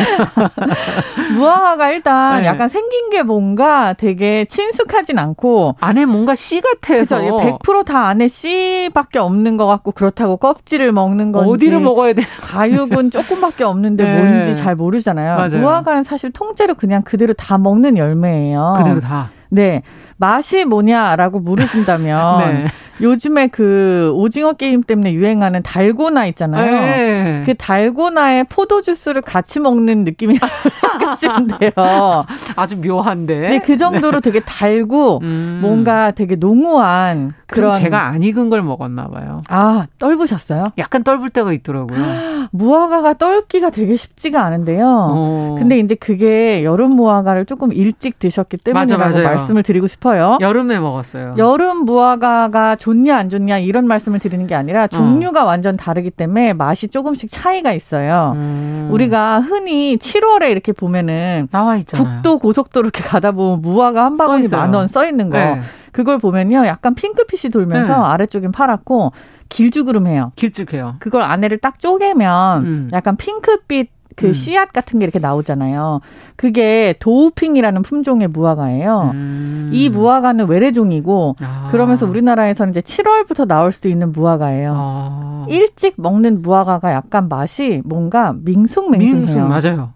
[1.36, 2.48] 무화과가 일단 네.
[2.48, 7.20] 약간 생긴 게 뭔가 되게 친숙하진 않고 안에 뭔가 씨 같아서.
[7.20, 7.58] 그죠?
[7.62, 12.22] 100%다 안에 씨밖에 없는 것 같고 그렇다고 껍질을 먹는 건지 어디를 먹어야 돼?
[12.40, 14.18] 가육은 조금밖에 없는데 네.
[14.18, 15.36] 뭔지 잘 모르잖아요.
[15.36, 15.60] 맞아요.
[15.60, 18.74] 무화과는 사실 통째로 그냥 그대로 다 먹는 열매예요.
[18.78, 19.30] 그대로 다.
[19.50, 19.82] 네.
[20.22, 22.66] 맛이 뭐냐라고 물으신다면 네.
[23.00, 26.80] 요즘에 그 오징어 게임 때문에 유행하는 달고나 있잖아요.
[26.80, 27.42] 네.
[27.44, 30.52] 그 달고나에 포도 주스를 같이 먹는 느낌이라고
[30.90, 31.72] 생각하시는데요.
[32.54, 33.48] 아주 묘한데.
[33.48, 35.58] 네, 그 정도로 되게 달고 음.
[35.60, 39.40] 뭔가 되게 농후한 그런 제가 안 익은 걸 먹었나 봐요.
[39.48, 40.66] 아 떨부셨어요?
[40.78, 41.98] 약간 떫을 때가 있더라고요.
[42.52, 44.86] 무화과가 떨기가 되게 쉽지가 않은데요.
[44.86, 45.56] 어.
[45.58, 49.36] 근데 이제 그게 여름 무화과를 조금 일찍 드셨기 맞아, 때문이라고 맞아요.
[49.36, 50.11] 말씀을 드리고 싶어요.
[50.40, 51.34] 여름에 먹었어요.
[51.38, 56.88] 여름 무화과가 좋냐 안 좋냐 이런 말씀을 드리는 게 아니라 종류가 완전 다르기 때문에 맛이
[56.88, 58.32] 조금씩 차이가 있어요.
[58.36, 58.88] 음.
[58.90, 62.04] 우리가 흔히 7월에 이렇게 보면은 나와 있잖아요.
[62.22, 64.48] 국도 고속도로 이렇게 가다 보면 무화과 한 바구니.
[64.48, 65.60] 만 원 써 있는 거 네.
[65.92, 67.98] 그걸 보면요 약간 핑크빛이 돌면서 네.
[68.02, 69.12] 아래쪽엔 파랗고
[69.48, 70.30] 길쭉으름해요.
[70.36, 70.96] 길쭉해요.
[70.98, 72.88] 그걸 안에를 딱 쪼개면 음.
[72.92, 74.32] 약간 핑크빛 그 음.
[74.32, 76.00] 씨앗 같은 게 이렇게 나오잖아요.
[76.36, 79.10] 그게 도우핑이라는 품종의 무화과예요.
[79.14, 79.68] 음.
[79.70, 81.68] 이 무화과는 외래종이고 아.
[81.70, 84.74] 그러면서 우리나라에서는 이제 7월부터 나올 수 있는 무화과예요.
[84.76, 85.46] 아.
[85.48, 89.48] 일찍 먹는 무화과가 약간 맛이 뭔가 밍숭맹숭해요.
[89.48, 89.92] 맞아요.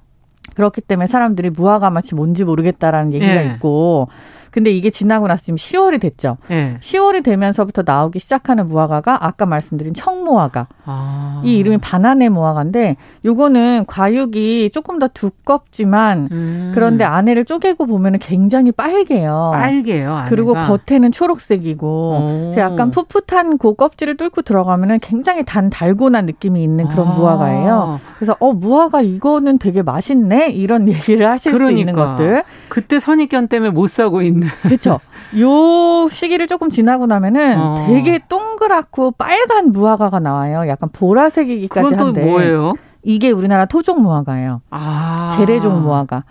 [0.54, 3.52] 그렇기 때문에 사람들이 무화과 맛이 뭔지 모르겠다라는 얘기가 예.
[3.54, 4.08] 있고
[4.56, 6.38] 근데 이게 지나고 나서 지금 10월이 됐죠.
[6.48, 6.78] 네.
[6.80, 10.66] 10월이 되면서부터 나오기 시작하는 무화과가 아까 말씀드린 청무화과.
[10.86, 11.42] 아.
[11.44, 12.96] 이 이름이 바나네 무화과인데
[13.26, 16.72] 요거는 과육이 조금 더 두껍지만 음.
[16.74, 19.50] 그런데 안에를 쪼개고 보면은 굉장히 빨개요.
[19.52, 20.10] 빨개요.
[20.14, 20.30] 안에가.
[20.30, 27.08] 그리고 겉에는 초록색이고 약간 풋풋한 그 껍질을 뚫고 들어가면은 굉장히 단 달고난 느낌이 있는 그런
[27.08, 27.10] 아.
[27.12, 28.00] 무화과예요.
[28.16, 32.16] 그래서 어 무화과 이거는 되게 맛있네 이런 얘기를 하실 수 있는 그러니까.
[32.16, 32.44] 것들.
[32.70, 34.45] 그때 선입견 때문에 못 사고 있는.
[34.62, 35.00] 그렇죠.
[35.38, 37.84] 요 시기를 조금 지나고 나면은 어.
[37.88, 40.68] 되게 동그랗고 빨간 무화과가 나와요.
[40.68, 42.24] 약간 보라색이기까지 그건 또 한데.
[42.24, 42.74] 뭐예요?
[43.02, 44.62] 이게 우리나라 토종 무화과예요.
[44.70, 45.34] 아.
[45.36, 46.24] 재래종 무화과.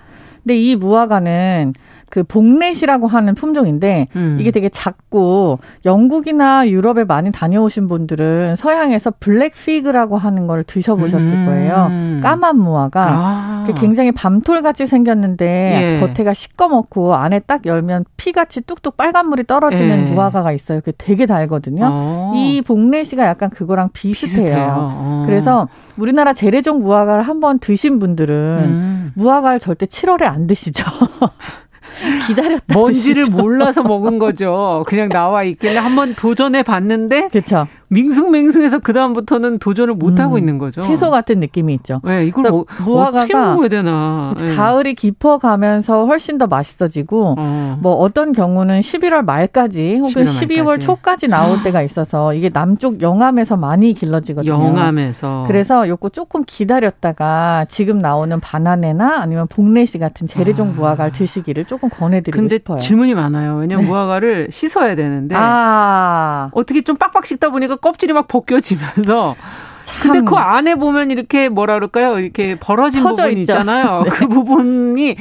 [0.44, 1.74] 근데 이 무화과는
[2.16, 4.38] 그 봉래시라고 하는 품종인데 음.
[4.40, 11.46] 이게 되게 작고 영국이나 유럽에 많이 다녀오신 분들은 서양에서 black fig라고 하는 걸 드셔보셨을 음.
[11.46, 12.22] 거예요.
[12.24, 13.06] 까만 무화과.
[13.06, 13.64] 아.
[13.68, 16.00] 그 굉장히 밤톨같이 생겼는데 예.
[16.00, 20.12] 겉에가 시꺼멓고 안에 딱 열면 피같이 뚝뚝 빨간물이 떨어지는 예.
[20.14, 20.80] 무화과가 있어요.
[20.80, 21.84] 그게 되게 달거든요.
[21.84, 22.34] 어.
[22.36, 24.46] 이 봉래시가 약간 그거랑 비슷해요.
[24.46, 24.74] 비슷해요.
[24.78, 25.24] 어.
[25.26, 28.36] 그래서 우리나라 재래종 무화과를 한번 드신 분들은
[28.70, 29.12] 음.
[29.16, 30.86] 무화과를 절대 7월에 안 드시죠.
[32.28, 33.38] 기다렸다 뭔지를 드시죠.
[33.38, 34.84] 몰라서 먹은 거죠.
[34.88, 37.68] 그냥 나와 있길래 한번 도전해 봤는데 그렇죠.
[37.90, 40.82] 밍숭맹숭해서 그 다음부터는 도전을 못 하고 음, 있는 거죠.
[40.82, 42.02] 채소 같은 느낌이 있죠.
[42.04, 44.34] 네, 이걸 뭐, 무화과가 어떻게 먹어야 되나.
[44.38, 44.56] 네.
[44.56, 47.78] 가을이 깊어가면서 훨씬 더 맛있어지고 어.
[47.82, 50.86] 뭐 어떤 경우는 11월 말까지 혹은 11월 12월 말까지.
[50.86, 54.52] 초까지 나올 때가 있어서 이게 남쪽 영암에서 많이 길러지거든요.
[54.54, 55.46] 영암에서.
[55.48, 62.38] 그래서 요거 조금 기다렸다가 지금 나오는 바나네나 아니면 복래시 같은 재래종 무화과를 드시기를 조금 권해드리고
[62.38, 62.42] 아.
[62.42, 62.80] 근데 싶어요.
[62.80, 63.56] 질문이 많아요.
[63.58, 63.90] 왜냐면 네.
[63.90, 69.36] 무화과를 씻어야 되는데 아 어떻게 좀 빡빡 씻다 보니까 껍질이 막 벗겨지면서
[69.84, 70.12] 참.
[70.12, 72.18] 근데 그 안에 보면 이렇게 뭐라 그럴까요?
[72.20, 73.54] 이렇게 벌어진 부분이 있죠.
[73.54, 74.02] 있잖아요.
[74.06, 74.10] 네.
[74.10, 75.16] 그 부분이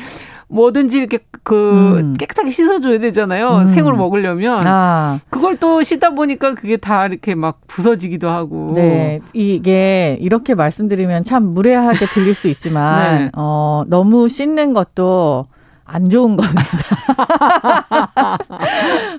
[0.48, 2.14] 뭐든지 이렇게 그 음.
[2.14, 3.56] 깨끗하게 씻어줘야 되잖아요.
[3.58, 3.66] 음.
[3.66, 5.18] 생으로 먹으려면 아.
[5.28, 8.72] 그걸 또 씻다 보니까 그게 다 이렇게 막 부서지기도 하고.
[8.74, 13.30] 네, 이게 이렇게 말씀드리면 참 무례하게 들릴 수 있지만 네.
[13.34, 15.46] 어, 너무 씻는 것도
[15.84, 16.62] 안 좋은 겁니다.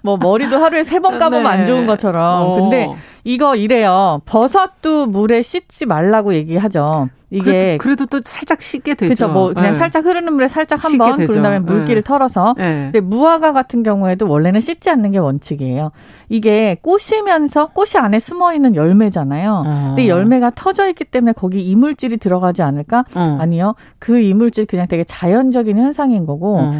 [0.03, 1.49] 뭐 머리도 하루에 세 번 감으면 네.
[1.49, 2.41] 안 좋은 것처럼.
[2.43, 2.55] 어.
[2.61, 2.89] 근데
[3.25, 4.21] 이거 이래요.
[4.25, 7.09] 버섯도 물에 씻지 말라고 얘기하죠.
[7.31, 9.27] 이게 그래도, 그래도 또 살짝 씻게 되죠.
[9.27, 9.33] 그렇죠.
[9.33, 9.77] 뭐 그냥 네.
[9.77, 11.25] 살짝 흐르는 물에 살짝 한번.
[11.25, 12.07] 그런 다음에 물기를 네.
[12.07, 12.53] 털어서.
[12.55, 12.89] 네.
[12.91, 15.91] 근데 무화과 같은 경우에도 원래는 씻지 않는 게 원칙이에요.
[16.29, 19.63] 이게 꽃이면서 꽃이 안에 숨어 있는 열매잖아요.
[19.65, 19.85] 어.
[19.89, 23.05] 근데 열매가 터져 있기 때문에 거기 이물질이 들어가지 않을까?
[23.15, 23.37] 어.
[23.41, 23.73] 아니요.
[23.97, 26.73] 그 이물질 그냥 되게 자연적인 현상인 거고 어.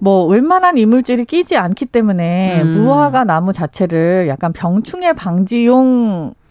[0.00, 2.70] 뭐 웬만한 이물질이 끼지 않기 때문에 음.
[2.72, 5.83] 무화과 나무 자체를 약간 병충해 방지용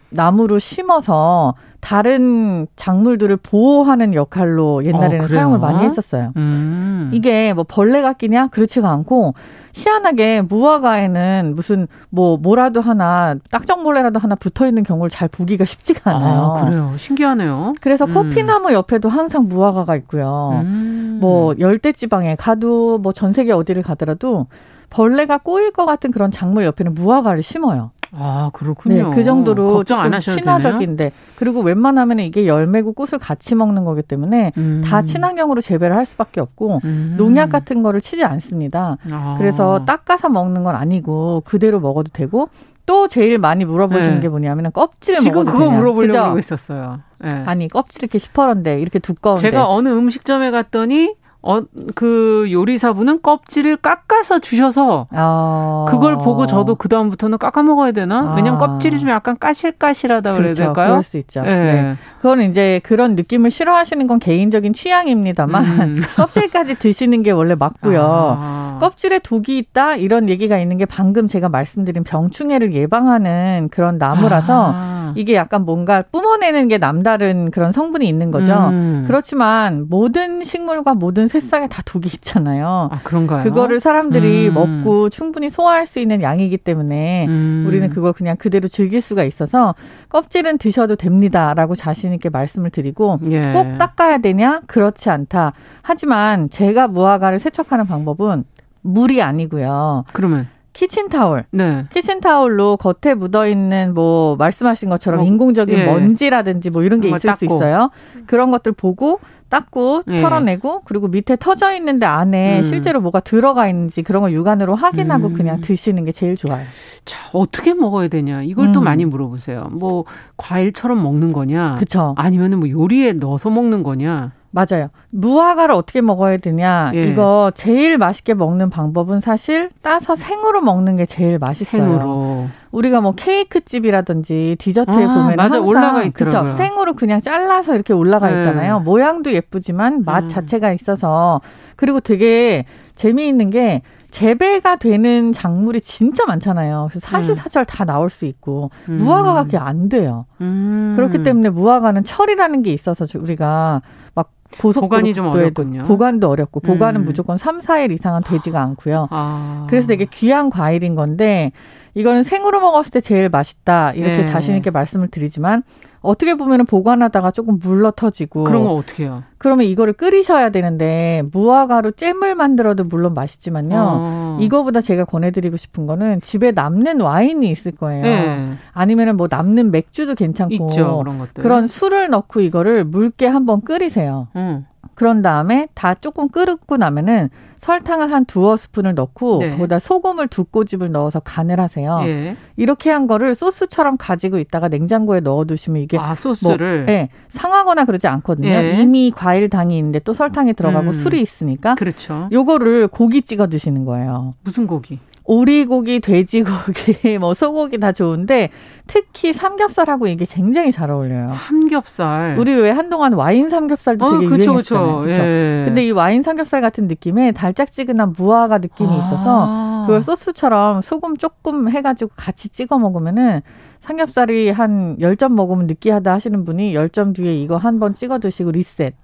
[0.09, 5.27] 나무로 심어서 다른 작물들을 보호하는 역할로 옛날에는 어?
[5.27, 6.31] 사용을 많이 했었어요.
[6.38, 7.09] 음.
[7.13, 8.47] 이게 뭐 벌레가 끼냐?
[8.47, 9.34] 그렇지가 않고
[9.73, 16.41] 희한하게 무화과에는 무슨 뭐 뭐라도 하나 딱정벌레라도 하나 붙어 있는 경우를 잘 보기가 쉽지가 않아요.
[16.57, 16.93] 아, 그래요.
[16.95, 17.73] 신기하네요.
[17.81, 18.13] 그래서 음.
[18.13, 20.61] 커피나무 옆에도 항상 무화과가 있고요.
[20.63, 21.17] 음.
[21.19, 24.45] 뭐 열대 지방에 가도 뭐 전 세계 어디를 가더라도
[24.89, 27.91] 벌레가 꼬일 것 같은 그런 작물 옆에는 무화과를 심어요.
[28.16, 29.09] 아, 그렇군요.
[29.09, 34.01] 네, 그 정도로 걱정 안 하셔도 친화적인데 그리고 웬만하면 이게 열매고 꽃을 같이 먹는 거기
[34.01, 34.51] 때문에.
[34.57, 34.82] 음.
[34.84, 37.16] 다 친환경으로 재배를 할 수밖에 없고 음.
[37.18, 38.97] 농약 같은 거를 치지 않습니다.
[39.11, 39.36] 아.
[39.38, 42.49] 그래서 닦아서 먹는 건 아니고 그대로 먹어도 되고
[42.86, 44.22] 또 제일 많이 물어보시는 네.
[44.22, 45.78] 게 뭐냐면 껍질을 지금 먹어도 그거 되냐.
[45.78, 46.38] 물어보려고 그죠?
[46.38, 46.99] 했었어요.
[47.20, 47.30] 네.
[47.45, 51.16] 아니 껍질 이렇게 시퍼런데 이렇게 두꺼운데 제가 어느 음식점에 갔더니
[51.46, 51.62] 어,
[51.94, 55.86] 그 요리사분은 껍질을 깎아서 주셔서 어...
[55.89, 58.32] 그걸 보고 저도 그 다음부터는 깎아 먹어야 되나?
[58.32, 58.36] 아.
[58.36, 60.64] 왜냐면 껍질이 좀 약간 까실까실하다 그래야 그렇죠.
[60.64, 60.89] 될까요?
[60.91, 61.41] 그럴 수 있죠.
[61.41, 61.64] 네.
[61.64, 61.96] 네.
[62.22, 66.02] 그거는 이제 그런 느낌을 싫어하시는 건 개인적인 취향입니다만 음.
[66.16, 68.02] 껍질까지 드시는 게 원래 맞고요.
[68.02, 68.78] 아.
[68.80, 74.93] 껍질에 독이 있다 이런 얘기가 있는 게 방금 제가 말씀드린 병충해를 예방하는 그런 나무라서 아.
[75.16, 78.53] 이게 약간 뭔가 뿜어내는 게 남다른 그런 성분이 있는 거죠.
[78.72, 79.03] 음.
[79.07, 82.89] 그렇지만 모든 식물과 모든 새싹에 다 독이 있잖아요.
[82.91, 83.43] 아, 그런가요?
[83.43, 84.53] 그거를 사람들이 음.
[84.53, 87.66] 먹고 충분히 소화할 수 있는 양이기 때문에 음.
[87.68, 89.76] 우리는 그걸 그냥 그대로 즐길 수가 있어서
[90.09, 93.51] 껍질은 드셔도 됩니다라고 자신 있게 말씀을 드리고 예.
[93.51, 94.61] 꼭 닦아야 되냐?
[94.68, 95.53] 그렇지 않다.
[95.82, 98.43] 하지만 제가 무화과를 세척하는 방법은
[98.82, 100.05] 물이 아니고요.
[100.14, 101.45] 그러면 키친타올.
[101.51, 101.86] 네.
[101.93, 105.86] 키친타올로 겉에 묻어 있는 뭐 말씀하신 것처럼 뭐, 인공적인 예.
[105.86, 107.45] 먼지라든지 뭐 이런 게 있을 수 닦고.
[107.55, 107.91] 있어요.
[108.26, 109.19] 그런 것들 보고
[109.49, 110.17] 닦고 예.
[110.17, 112.63] 털어내고 그리고 밑에 터져 있는데 안에 음.
[112.63, 115.34] 실제로 뭐가 들어가 있는지 그런 걸 육안으로 확인하고 음.
[115.34, 116.65] 그냥 드시는 게 제일 좋아요.
[117.05, 118.41] 자, 어떻게 먹어야 되냐?
[118.41, 118.86] 이걸 또 음.
[118.86, 119.69] 많이 물어보세요.
[119.71, 120.05] 뭐
[120.38, 121.76] 과일처럼 먹는 거냐?
[121.78, 122.15] 그쵸.
[122.17, 124.32] 아니면은 뭐 요리에 넣어서 먹는 거냐?
[124.56, 124.89] 맞아요.
[125.10, 126.91] 무화과를 어떻게 먹어야 되냐?
[126.93, 127.08] 예.
[127.08, 131.82] 이거 제일 맛있게 먹는 방법은 사실 따서 생으로 먹는 게 제일 맛있어요.
[131.82, 132.47] 생으로.
[132.72, 135.43] 우리가 뭐 케이크 집이라든지 디저트에 아, 보면 맞아.
[135.56, 136.26] 항상 올라가 그쵸?
[136.28, 136.54] 있더라고요.
[136.56, 138.38] 생으로 그냥 잘라서 이렇게 올라가 네.
[138.38, 138.80] 있잖아요.
[138.82, 140.30] 모양도 예쁘지만 맛 음.
[140.30, 141.41] 자체가 있어서
[141.76, 143.82] 그리고 되게 재미있는 게
[144.12, 146.89] 재배가 되는 작물이 진짜 많잖아요.
[146.91, 148.97] 그래서 사시사철 다 나올 수 있고 음.
[148.97, 150.28] 무화과가 그게 안 돼요.
[150.41, 150.93] 음.
[150.95, 153.82] 그렇기 때문에 무화과는 철이라는 게 있어서 저- 우리가
[154.14, 155.84] 막 보관이 좀 어렵군요.
[155.84, 157.06] 보관도 어렵고 보관은 음.
[157.06, 159.08] 무조건 3, 4일 이상은 되지가 않고요.
[159.12, 159.68] 아.
[159.70, 161.51] 그래서 되게 귀한 과일인 건데
[161.93, 164.26] 이거는 생으로 먹었을 때 제일 맛있다 이렇게 네.
[164.26, 165.64] 자신 있게 말씀을 드리지만
[166.04, 169.24] 어떻게 보면은 보관하다가 조금 물러 터지고 그런 거 어떻게 해요?
[169.38, 173.76] 그러면 이거를 끓이셔야 되는데 무화과로 잼을 만들어도 물론 맛있지만요.
[173.76, 174.38] 어.
[174.41, 178.04] 이거보다 제가 권해드리고 싶은 거는 집에 남는 와인이 있을 거예요.
[178.04, 178.54] 네.
[178.74, 180.97] 아니면은 뭐 남는 맥주도 괜찮고 있죠.
[180.99, 181.41] 그런 것들.
[181.41, 184.28] 그런 술을 넣고 이거를 묽게 한번 끓이세요.
[184.36, 184.66] 음.
[184.95, 189.51] 그런 다음에 다 조금 끓고 나면은 설탕을 한 두어 스푼을 넣고 네.
[189.51, 192.01] 거기다 소금을 두 꼬집을 넣어서 간을 하세요.
[192.03, 192.36] 예.
[192.57, 196.86] 이렇게 한 거를 소스처럼 가지고 있다가 냉장고에 넣어두시면 이게 아, 소스를.
[196.86, 198.49] 뭐, 예, 상하거나 그러지 않거든요.
[198.49, 198.81] 예.
[198.81, 200.91] 이미 과일 당이 있는데 또 설탕이 들어가고 음.
[200.91, 202.27] 술이 있으니까 그렇죠.
[202.31, 204.34] 요거를 고기 찍어 드시는 거예요.
[204.43, 204.99] 무슨 고기?
[205.26, 208.49] 오리고기, 돼지고기, 뭐 소고기 다 좋은데
[208.88, 211.28] 특히 삼겹살하고 이게 굉장히 잘 어울려요.
[211.28, 212.38] 삼겹살.
[212.38, 214.97] 우리 왜 한동안 와인 삼겹살도 어, 되게 그쵸, 유행했잖아요.
[214.97, 215.09] 그쵸.
[215.09, 215.21] 그쵸?
[215.21, 215.63] 예.
[215.65, 219.84] 근데 이 와인 삼겹살 같은 느낌에 달짝지근한 무화과 느낌이 있어서 아.
[219.86, 223.41] 그걸 소스처럼 소금 조금 해가지고 같이 찍어 먹으면은
[223.84, 228.95] 삼겹살이 한 10점 먹으면 느끼하다 하시는 분이 10점 뒤에 이거 한 번 찍어 드시고 리셋.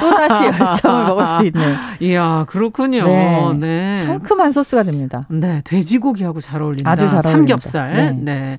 [0.00, 1.60] 또다시 10점을 먹을 수 있는.
[2.00, 3.04] 이야, 그렇군요.
[3.04, 3.52] 네.
[3.58, 4.02] 네.
[4.04, 5.26] 상큼한 소스가 됩니다.
[5.28, 6.88] 네, 돼지고기하고 잘 어울린다.
[6.88, 7.90] 아주 잘 삼겹살.
[7.96, 8.32] 어울립니다.
[8.32, 8.58] 네.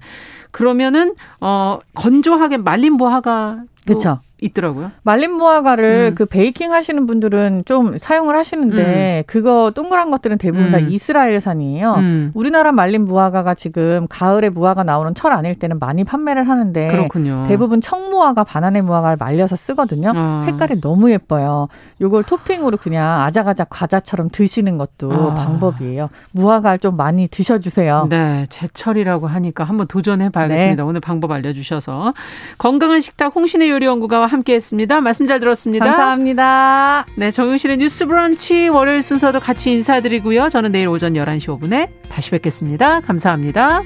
[0.51, 4.19] 그러면은 어 건조하게 말린 무화과 그쵸.
[4.41, 4.91] 있더라고요.
[5.03, 6.15] 말린 무화과를 음.
[6.15, 10.87] 그 베이킹 하시는 분들은 좀 사용을 하시는데 그거 동그란 것들은 대부분 다 음.
[10.89, 11.95] 이스라엘산이에요.
[11.95, 12.31] 음.
[12.33, 17.43] 우리나라 말린 무화과가 지금 가을에 무화과 나오는 철 아닐 때는 많이 판매를 하는데 그렇군요.
[17.47, 20.13] 대부분 청무화과, 바나나 무화과를 말려서 쓰거든요.
[20.15, 20.41] 아.
[20.45, 21.67] 색깔이 너무 예뻐요.
[22.01, 25.35] 요걸 토핑으로 그냥 아작아작 과자처럼 드시는 것도 아.
[25.35, 26.09] 방법이에요.
[26.31, 28.07] 무화과를 좀 많이 드셔주세요.
[28.09, 30.85] 네, 제철이라고 하니까 한번 도전해 봐야겠습니다.
[30.85, 32.13] 오늘 방법 알려주셔서
[32.57, 35.01] 건강한 식탁 홍신의 요리연구가와 함께했습니다.
[35.01, 35.85] 말씀 잘 들었습니다.
[35.85, 37.05] 감사합니다.
[37.15, 40.49] 네, 정용실의 뉴스 브런치 월요일 순서도 같이 인사드리고요.
[40.49, 43.01] 저는 내일 오전 11시 5분에 다시 뵙겠습니다.
[43.01, 43.83] 감사합니다.